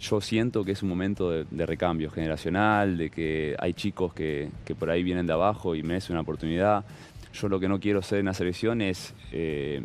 yo 0.09 0.21
siento 0.21 0.65
que 0.65 0.73
es 0.73 0.83
un 0.83 0.91
momento 0.91 1.31
de, 1.31 1.47
de 1.51 1.67
recambio 1.67 2.11
generacional, 2.11 2.99
de 2.99 3.11
que 3.11 3.57
hay 3.59 3.73
chicos 3.73 4.13
que, 4.13 4.51
que 4.65 4.75
por 4.75 4.91
ahí 4.91 5.03
vienen 5.03 5.27
de 5.27 5.33
abajo 5.33 5.75
y 5.75 5.83
merecen 5.83 6.13
una 6.13 6.23
oportunidad. 6.23 6.85
Yo 7.33 7.49
lo 7.49 7.59
que 7.59 7.69
no 7.69 7.81
quiero 7.81 8.01
ser 8.03 8.21
en 8.21 8.27
la 8.27 8.35
selección 8.35 8.81
es 8.81 9.13
eh, 9.33 9.83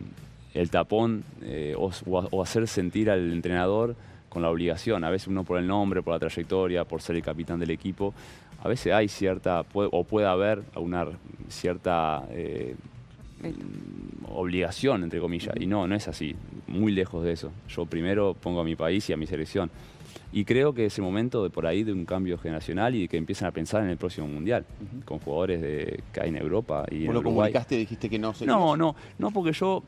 el 0.54 0.70
tapón 0.70 1.24
eh, 1.42 1.74
o, 1.78 2.42
hacer 2.42 2.68
sentir 2.68 3.10
al 3.10 3.32
entrenador 3.32 3.96
con 4.30 4.42
la 4.42 4.50
obligación. 4.50 5.04
A 5.04 5.10
veces 5.10 5.28
uno 5.28 5.44
por 5.44 5.58
el 5.58 5.66
nombre, 5.66 6.04
por 6.04 6.14
la 6.14 6.20
trayectoria, 6.20 6.84
por 6.86 7.02
ser 7.02 7.16
el 7.16 7.24
capitán 7.24 7.60
del 7.60 7.72
equipo, 7.72 8.14
a 8.62 8.68
veces 8.68 8.94
hay 8.94 9.08
cierta, 9.08 9.66
o 9.74 10.04
puede 10.04 10.28
haber 10.28 10.62
una 10.76 11.08
cierta 11.48 12.28
eh, 12.30 12.76
obligación, 14.28 15.04
entre 15.04 15.20
comillas. 15.20 15.56
Y 15.60 15.66
no, 15.66 15.88
no 15.88 15.96
es 15.96 16.08
así. 16.08 16.36
Muy 16.68 16.92
lejos 16.92 17.24
de 17.24 17.32
eso. 17.32 17.52
Yo 17.70 17.86
primero 17.86 18.36
pongo 18.36 18.62
a 18.62 18.64
mi 18.64 18.76
país 18.76 19.10
y 19.10 19.14
a 19.14 19.18
mi 19.18 19.26
selección. 19.26 19.72
Y 20.32 20.46
creo 20.46 20.74
que 20.74 20.86
es 20.86 20.98
el 20.98 21.04
momento 21.04 21.44
de 21.44 21.50
por 21.50 21.66
ahí 21.66 21.84
de 21.84 21.92
un 21.92 22.06
cambio 22.06 22.38
generacional 22.38 22.94
y 22.94 23.08
que 23.08 23.18
empiecen 23.18 23.48
a 23.48 23.52
pensar 23.52 23.84
en 23.84 23.90
el 23.90 23.98
próximo 23.98 24.28
mundial, 24.28 24.64
con 25.06 25.18
jugadores 25.20 25.60
de, 25.62 26.02
que 26.14 26.22
hay 26.22 26.30
en 26.30 26.36
Europa 26.38 26.86
y 26.92 27.02
en 27.02 27.06
Vos 27.08 27.14
lo 27.16 27.20
Uruguay. 27.22 27.36
comunicaste, 27.52 27.78
dijiste 27.78 28.10
que 28.10 28.20
no. 28.20 28.34
No, 28.46 28.78
no, 28.78 28.96
no 29.18 29.32
porque 29.32 29.52
yo, 29.54 29.84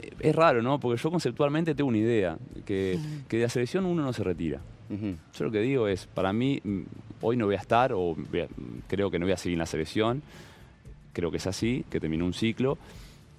eh, 0.00 0.10
es 0.20 0.34
raro, 0.34 0.62
¿no? 0.62 0.80
Porque 0.80 1.00
yo 1.02 1.10
conceptualmente 1.10 1.74
tengo 1.74 1.88
una 1.88 1.98
idea, 1.98 2.38
que, 2.64 2.98
que 3.28 3.36
de 3.36 3.42
la 3.42 3.48
selección 3.50 3.84
uno 3.84 4.02
no 4.02 4.12
se 4.14 4.24
retira. 4.24 4.60
Ujú. 4.88 5.14
Yo 5.36 5.44
lo 5.44 5.50
que 5.50 5.60
digo 5.60 5.88
es, 5.88 6.06
para 6.06 6.32
mí, 6.32 6.58
mm, 6.64 6.80
hoy 7.20 7.36
no 7.36 7.44
voy 7.46 7.56
a 7.56 7.58
estar, 7.58 7.92
o 7.92 8.12
a- 8.12 8.46
creo 8.88 9.10
que 9.10 9.18
no 9.18 9.26
voy 9.26 9.32
a 9.32 9.36
seguir 9.36 9.56
en 9.56 9.60
la 9.60 9.66
selección, 9.66 10.22
creo 11.12 11.30
que 11.30 11.36
es 11.36 11.46
así, 11.46 11.84
que 11.90 12.00
terminó 12.00 12.24
un 12.24 12.32
ciclo, 12.34 12.78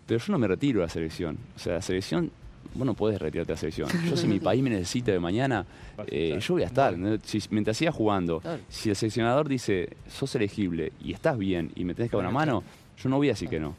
pero 0.05 0.19
yo 0.19 0.31
no 0.33 0.37
me 0.39 0.47
retiro 0.47 0.81
de 0.81 0.85
la 0.85 0.89
selección. 0.91 1.37
O 1.55 1.59
sea, 1.59 1.73
la 1.73 1.81
selección, 1.81 2.29
vos 2.73 2.85
no 2.85 2.93
podés 2.93 3.19
retirarte 3.19 3.47
de 3.51 3.53
la 3.55 3.59
selección. 3.59 3.89
Yo 4.09 4.15
si 4.17 4.27
mi 4.27 4.39
país 4.41 4.61
me 4.61 4.69
necesita 4.69 5.11
de 5.11 5.19
mañana, 5.19 5.65
eh, 6.07 6.37
yo 6.39 6.53
voy 6.55 6.63
a 6.63 6.67
estar. 6.67 6.97
¿no? 6.97 7.17
Si- 7.23 7.41
mientras 7.49 7.77
siga 7.77 7.91
jugando, 7.91 8.41
si 8.69 8.89
el 8.89 8.95
seleccionador 8.95 9.47
dice, 9.47 9.89
sos 10.07 10.35
elegible 10.35 10.91
y 11.03 11.13
estás 11.13 11.37
bien 11.37 11.71
y 11.75 11.85
me 11.85 11.93
tenés 11.93 12.11
que 12.11 12.17
dar 12.17 12.25
una 12.25 12.33
mano, 12.33 12.63
yo 12.97 13.09
no 13.09 13.17
voy 13.17 13.27
a 13.27 13.31
decir 13.31 13.49
que 13.49 13.59
no. 13.59 13.75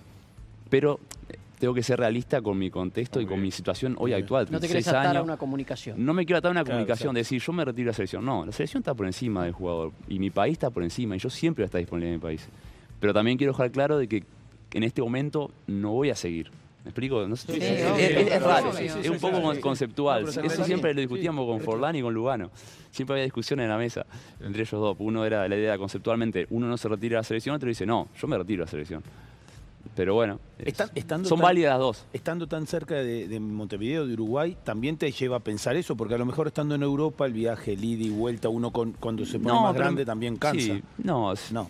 Pero 0.71 1.01
eh, 1.29 1.37
tengo 1.59 1.75
que 1.75 1.83
ser 1.83 1.99
realista 1.99 2.41
con 2.43 2.59
mi 2.59 2.71
contexto 2.71 3.21
y 3.21 3.27
con 3.27 3.41
mi 3.41 3.51
situación 3.51 3.97
hoy 3.99 4.13
actual. 4.13 4.45
No 4.51 4.61
te 4.61 4.69
36 4.69 4.85
querés 4.85 4.89
atar 4.89 5.17
a 5.17 5.23
una 5.23 5.37
comunicación. 5.37 6.05
No 6.05 6.13
me 6.15 6.25
quiero 6.27 6.39
atar 6.39 6.51
a 6.51 6.53
una 6.53 6.63
Claro, 6.65 6.77
comunicación 6.79 7.15
de 7.15 7.21
decir 7.21 7.41
yo 7.41 7.53
me 7.53 7.65
retiro 7.65 7.87
de 7.87 7.91
la 7.93 7.95
selección. 7.95 8.25
No, 8.25 8.45
la 8.47 8.53
selección 8.53 8.81
está 8.83 8.95
por 8.95 9.07
encima 9.07 9.45
del 9.45 9.53
jugador 9.53 9.93
y 10.09 10.19
mi 10.19 10.31
país 10.31 10.53
está 10.53 10.71
por 10.71 10.83
encima 10.83 11.17
y 11.17 11.19
yo 11.19 11.31
siempre 11.31 11.63
voy 11.63 11.67
a 11.67 11.67
estar 11.67 11.79
disponible 11.81 12.09
en 12.09 12.15
mi 12.15 12.21
país. 12.21 12.47
Pero 13.01 13.13
también 13.15 13.39
quiero 13.39 13.53
dejar 13.53 13.71
claro 13.71 13.97
de 13.99 14.09
que 14.09 14.25
en 14.73 14.83
este 14.83 15.01
momento 15.03 15.51
no 15.67 15.93
voy 15.93 16.11
a 16.11 16.15
seguir. 16.15 16.51
¿Me 16.85 16.91
explico? 16.91 17.27
No 17.27 17.37
sé- 17.37 17.53
Sí, 17.53 17.59
es, 17.61 17.81
es- 17.99 18.33
es 18.33 18.43
raro, 18.43 18.71
es 18.79 19.11
un 19.11 19.19
poco 19.19 19.37
sí, 19.37 19.43
con- 19.43 19.55
sí. 19.57 19.61
conceptual. 19.61 20.25
No, 20.25 20.31
Eso 20.31 20.65
siempre 20.65 20.95
lo 20.95 21.01
discutíamos 21.01 21.47
con 21.47 21.61
Forlán 21.61 21.97
y 21.97 22.03
con 22.03 22.15
Lugano. 22.15 22.51
Siempre 22.91 23.15
había 23.15 23.25
discusiones 23.25 23.65
en 23.65 23.71
la 23.71 23.77
mesa 23.79 24.07
entre 24.41 24.63
ellos 24.63 24.81
dos. 24.81 24.97
Uno 25.01 25.25
era 25.25 25.47
la 25.49 25.57
idea 25.57 25.77
conceptualmente, 25.77 26.47
uno 26.51 26.67
no 26.67 26.77
se 26.79 26.89
retira 26.89 27.17
de 27.17 27.21
la 27.21 27.25
selección, 27.25 27.57
otro 27.57 27.69
dice, 27.69 27.85
no, 27.85 28.09
yo 28.19 28.27
me 28.29 28.39
retiro 28.39 28.61
de 28.63 28.67
la 28.67 28.71
selección. 28.71 29.03
Pero 29.95 30.15
bueno, 30.15 30.39
es- 30.59 30.69
Está- 30.69 30.91
estando 30.95 31.29
son 31.29 31.39
tan- 31.39 31.45
válidas 31.45 31.71
las 31.73 31.79
dos. 31.81 32.05
Estando 32.13 32.47
tan 32.47 32.67
cerca 32.67 32.95
de, 32.97 33.27
de 33.29 33.41
Montevideo, 33.41 34.07
de 34.07 34.15
Uruguay, 34.15 34.57
también 34.65 34.97
te 34.97 35.11
lleva 35.11 35.37
a 35.37 35.41
pensar 35.41 35.77
eso, 35.77 35.97
porque 35.97 36.15
a 36.15 36.19
lo 36.19 36.27
mejor 36.27 36.47
estando 36.47 36.75
en 36.75 36.83
Europa, 36.83 37.27
el 37.27 37.33
viaje, 37.33 37.73
el 37.73 37.85
ida 37.85 38.05
y 38.05 38.11
vuelta, 38.11 38.49
uno 38.49 38.71
con- 38.71 38.93
cuando 38.93 39.27
se 39.27 39.39
pone 39.39 39.55
más 39.61 39.73
pero- 39.73 39.85
grande 39.85 40.05
también 40.07 40.37
cansa. 40.37 40.61
Sí, 40.61 40.83
no, 40.99 41.33
es- 41.33 41.51
No. 41.53 41.69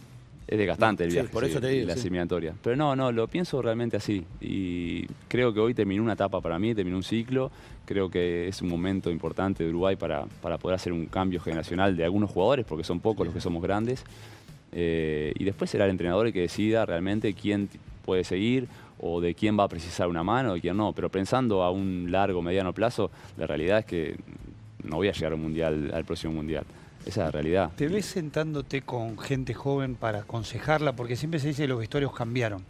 Es 0.49 0.57
desgastante 0.57 1.05
el 1.05 1.11
Sí, 1.11 1.17
viaje. 1.17 1.29
por 1.29 1.45
eso 1.45 1.61
te 1.61 1.69
digo, 1.69 1.87
La 1.89 1.95
sí. 1.95 2.01
eliminatoria. 2.01 2.55
Pero 2.63 2.75
no, 2.75 2.97
no, 2.97 3.13
lo 3.13 3.29
pienso 3.29 3.61
realmente 3.61 3.99
así. 3.99 4.25
Y 4.41 5.05
creo 5.29 5.53
que 5.53 5.61
hoy 5.61 5.75
terminó 5.75 6.03
una 6.03 6.15
etapa 6.15 6.41
para 6.41 6.59
mí, 6.59 6.75
terminó 6.75 6.97
un 6.97 7.03
ciclo. 7.03 7.51
Creo 7.85 8.11
que 8.11 8.49
es 8.49 8.63
un 8.63 8.71
momento 8.71 9.11
importante 9.11 9.63
de 9.63 9.69
Uruguay 9.69 9.97
para, 9.97 10.25
para 10.41 10.57
poder 10.57 10.77
hacer 10.77 10.93
un 10.95 11.05
cambio 11.07 11.39
generacional 11.41 11.95
de 11.97 12.05
algunos 12.05 12.31
jugadores, 12.31 12.65
porque 12.65 12.83
son 12.83 12.99
pocos 13.01 13.27
los 13.27 13.35
que 13.35 13.43
somos 13.43 13.63
grandes. 13.63 14.05
Eh, 14.73 15.33
y 15.39 15.45
después 15.45 15.71
será 15.71 15.85
el 15.85 15.91
entrenador 15.91 16.27
el 16.27 16.33
que 16.33 16.41
decida 16.41 16.87
realmente 16.87 17.35
quién 17.35 17.69
puede 18.07 18.25
seguir 18.25 18.69
o 19.01 19.21
de 19.21 19.35
quién 19.35 19.59
va 19.59 19.65
a 19.65 19.69
precisar 19.69 20.09
una 20.09 20.23
mano 20.25 20.57
y 20.57 20.63
quién 20.63 20.79
no. 20.79 20.95
Pero 20.95 21.11
pensando 21.11 21.63
a 21.63 21.71
un 21.71 22.11
largo, 22.11 22.41
mediano 22.41 22.73
plazo, 22.73 23.11
la 23.37 23.47
realidad 23.47 23.81
es 23.81 23.85
que 23.85 24.17
no 24.83 24.97
voy 24.97 25.09
a 25.09 25.13
llegar 25.13 25.33
al 25.35 25.39
mundial, 25.39 25.91
al 25.93 26.07
próximo 26.07 26.33
mundial. 26.33 26.65
Esa 27.09 27.21
es 27.23 27.27
la 27.27 27.31
realidad. 27.31 27.71
¿Te 27.75 27.89
ves 27.89 28.07
sentándote 28.07 28.83
con 28.83 29.19
gente 29.19 29.55
joven 29.55 29.95
para 29.95 30.21
aconsejarla? 30.21 30.93
Porque 30.95 31.17
siempre 31.17 31.41
se 31.41 31.49
dice 31.49 31.63
que 31.63 31.69
los 31.69 31.79
vestuarios 31.79 32.15
cambiaron. 32.15 32.63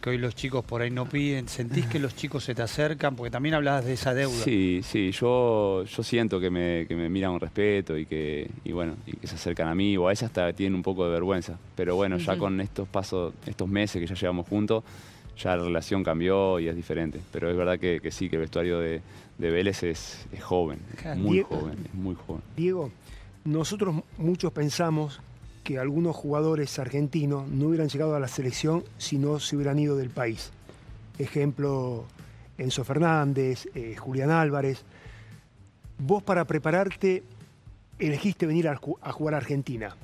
Que 0.00 0.10
hoy 0.10 0.18
los 0.18 0.34
chicos 0.36 0.64
por 0.64 0.80
ahí 0.80 0.90
no 0.90 1.06
piden. 1.08 1.48
¿Sentís 1.48 1.84
que 1.86 1.98
los 1.98 2.14
chicos 2.16 2.44
se 2.44 2.54
te 2.54 2.62
acercan? 2.62 3.14
Porque 3.16 3.30
también 3.30 3.54
hablabas 3.56 3.84
de 3.84 3.92
esa 3.92 4.14
deuda. 4.14 4.32
Sí, 4.42 4.80
sí, 4.84 5.10
yo, 5.10 5.84
yo 5.84 6.02
siento 6.02 6.40
que 6.40 6.50
me, 6.50 6.86
que 6.86 6.94
me 6.96 7.08
miran 7.08 7.32
con 7.32 7.40
respeto 7.40 7.98
y 7.98 8.06
que, 8.06 8.48
y 8.64 8.72
bueno, 8.72 8.94
y 9.06 9.16
que 9.16 9.26
se 9.26 9.34
acercan 9.34 9.68
a 9.68 9.74
mí, 9.74 9.96
o 9.96 10.06
a 10.06 10.10
veces 10.10 10.26
hasta 10.26 10.52
tienen 10.52 10.74
un 10.76 10.82
poco 10.82 11.04
de 11.04 11.10
vergüenza. 11.10 11.58
Pero 11.74 11.96
bueno, 11.96 12.16
ya 12.16 12.38
con 12.38 12.60
estos 12.60 12.88
pasos, 12.88 13.34
estos 13.44 13.68
meses 13.68 14.00
que 14.00 14.06
ya 14.06 14.14
llevamos 14.14 14.46
juntos, 14.48 14.84
ya 15.36 15.56
la 15.56 15.64
relación 15.64 16.02
cambió 16.04 16.58
y 16.60 16.68
es 16.68 16.76
diferente. 16.76 17.20
Pero 17.32 17.50
es 17.50 17.56
verdad 17.56 17.78
que, 17.78 18.00
que 18.00 18.10
sí, 18.12 18.30
que 18.30 18.36
el 18.36 18.42
vestuario 18.42 18.78
de, 18.78 19.02
de 19.36 19.50
Vélez 19.50 19.82
es, 19.82 20.26
es 20.32 20.42
joven, 20.42 20.78
Claro. 21.02 21.20
muy 21.20 21.42
joven, 21.42 21.76
es 21.84 21.94
muy 21.94 22.14
joven. 22.14 22.42
Diego, 22.56 22.90
nosotros 23.44 24.02
muchos 24.18 24.52
pensamos 24.52 25.20
que 25.64 25.78
algunos 25.78 26.16
jugadores 26.16 26.78
argentinos 26.78 27.46
no 27.48 27.66
hubieran 27.66 27.88
llegado 27.88 28.14
a 28.14 28.20
la 28.20 28.28
selección 28.28 28.84
si 28.98 29.18
no 29.18 29.38
se 29.40 29.56
hubieran 29.56 29.78
ido 29.78 29.96
del 29.96 30.10
país. 30.10 30.50
Ejemplo, 31.18 32.04
Enzo 32.56 32.84
Fernández, 32.84 33.68
eh, 33.74 33.96
Julián 33.96 34.30
Álvarez. 34.30 34.84
Vos 35.98 36.22
para 36.22 36.44
prepararte 36.44 37.22
elegiste 37.98 38.46
venir 38.46 38.68
a, 38.68 38.76
ju- 38.76 38.96
a 39.02 39.12
jugar 39.12 39.34
a 39.34 39.38
Argentina. 39.38 39.96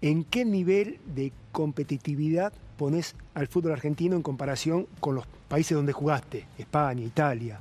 ¿En 0.00 0.24
qué 0.24 0.44
nivel 0.44 0.98
de 1.14 1.30
competitividad 1.52 2.52
pones 2.78 3.14
al 3.34 3.46
fútbol 3.48 3.72
argentino 3.72 4.16
en 4.16 4.22
comparación 4.22 4.86
con 4.98 5.14
los 5.14 5.26
países 5.48 5.76
donde 5.76 5.92
jugaste? 5.92 6.46
España, 6.58 7.04
Italia, 7.04 7.60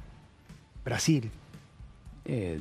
Brasil. 0.85 1.29
Eh, 2.23 2.59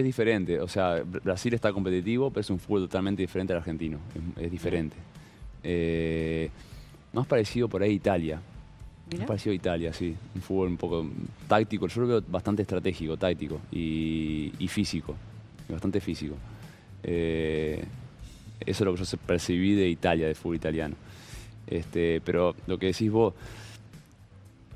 es 0.00 0.06
diferente, 0.06 0.60
o 0.60 0.68
sea, 0.68 1.02
Br- 1.02 1.22
Brasil 1.22 1.54
está 1.54 1.72
competitivo, 1.72 2.30
pero 2.30 2.40
es 2.40 2.50
un 2.50 2.58
fútbol 2.58 2.82
totalmente 2.82 3.22
diferente 3.22 3.52
al 3.52 3.58
argentino, 3.60 3.98
es, 4.36 4.44
es 4.44 4.50
diferente. 4.50 4.96
Eh, 5.62 6.50
más 7.12 7.26
parecido 7.26 7.68
por 7.68 7.82
ahí 7.82 7.90
a 7.90 7.94
Italia, 7.94 8.40
más 9.18 9.26
parecido 9.26 9.52
a 9.52 9.56
Italia, 9.56 9.92
sí, 9.92 10.14
un 10.34 10.42
fútbol 10.42 10.68
un 10.68 10.76
poco 10.76 11.06
táctico, 11.48 11.86
yo 11.88 12.00
lo 12.02 12.06
veo 12.06 12.22
bastante 12.28 12.62
estratégico, 12.62 13.16
táctico 13.16 13.60
y, 13.72 14.52
y 14.58 14.68
físico, 14.68 15.16
bastante 15.68 16.00
físico. 16.00 16.34
Eh, 17.02 17.82
eso 18.60 18.84
es 18.84 18.86
lo 18.86 18.94
que 18.94 19.02
yo 19.04 19.18
percibí 19.26 19.74
de 19.74 19.88
Italia, 19.88 20.26
de 20.26 20.34
fútbol 20.34 20.56
italiano. 20.56 20.94
Este, 21.66 22.20
pero 22.24 22.54
lo 22.66 22.78
que 22.78 22.86
decís 22.86 23.10
vos, 23.10 23.32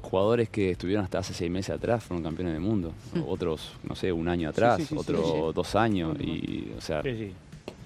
jugadores 0.04 0.48
que 0.48 0.70
estuvieron 0.72 1.04
hasta 1.04 1.18
hace 1.18 1.34
seis 1.34 1.50
meses 1.50 1.74
atrás 1.76 2.02
fueron 2.04 2.22
campeones 2.22 2.52
del 2.54 2.62
mundo. 2.62 2.92
Otros, 3.26 3.72
no 3.82 3.94
sé, 3.94 4.12
un 4.12 4.28
año 4.28 4.48
atrás, 4.48 4.76
sí, 4.78 4.82
sí, 4.82 4.88
sí, 4.90 4.96
otros 4.98 5.26
sí. 5.26 5.38
dos 5.54 5.74
años. 5.74 6.16
Y, 6.20 6.72
o 6.76 6.80
sea, 6.80 7.02
Sí, 7.02 7.16
sí. 7.16 7.32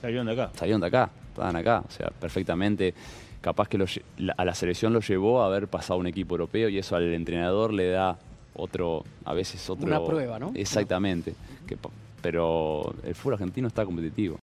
Salieron 0.00 0.26
de 0.26 0.32
acá. 0.32 0.50
salieron 0.54 0.80
de 0.80 0.86
acá, 0.86 1.10
estaban 1.30 1.56
acá. 1.56 1.82
O 1.86 1.90
sea, 1.90 2.10
perfectamente. 2.20 2.94
Capaz 3.40 3.68
que 3.68 3.78
lo 3.78 3.86
lle- 3.86 4.02
la- 4.18 4.34
a 4.36 4.44
la 4.44 4.54
selección 4.54 4.92
lo 4.92 5.00
llevó 5.00 5.42
a 5.42 5.46
haber 5.46 5.68
pasado 5.68 5.98
un 6.00 6.06
equipo 6.08 6.34
europeo 6.34 6.68
y 6.68 6.78
eso 6.78 6.96
al 6.96 7.12
entrenador 7.14 7.72
le 7.72 7.88
da 7.90 8.18
otro, 8.54 9.04
a 9.24 9.32
veces 9.32 9.68
otro. 9.70 9.86
Una 9.86 10.04
prueba, 10.04 10.38
¿no? 10.40 10.50
Exactamente. 10.54 11.34
Que 11.66 11.76
pero 12.20 12.94
el 13.04 13.14
fútbol 13.14 13.34
argentino 13.34 13.68
está 13.68 13.84
competitivo. 13.84 14.38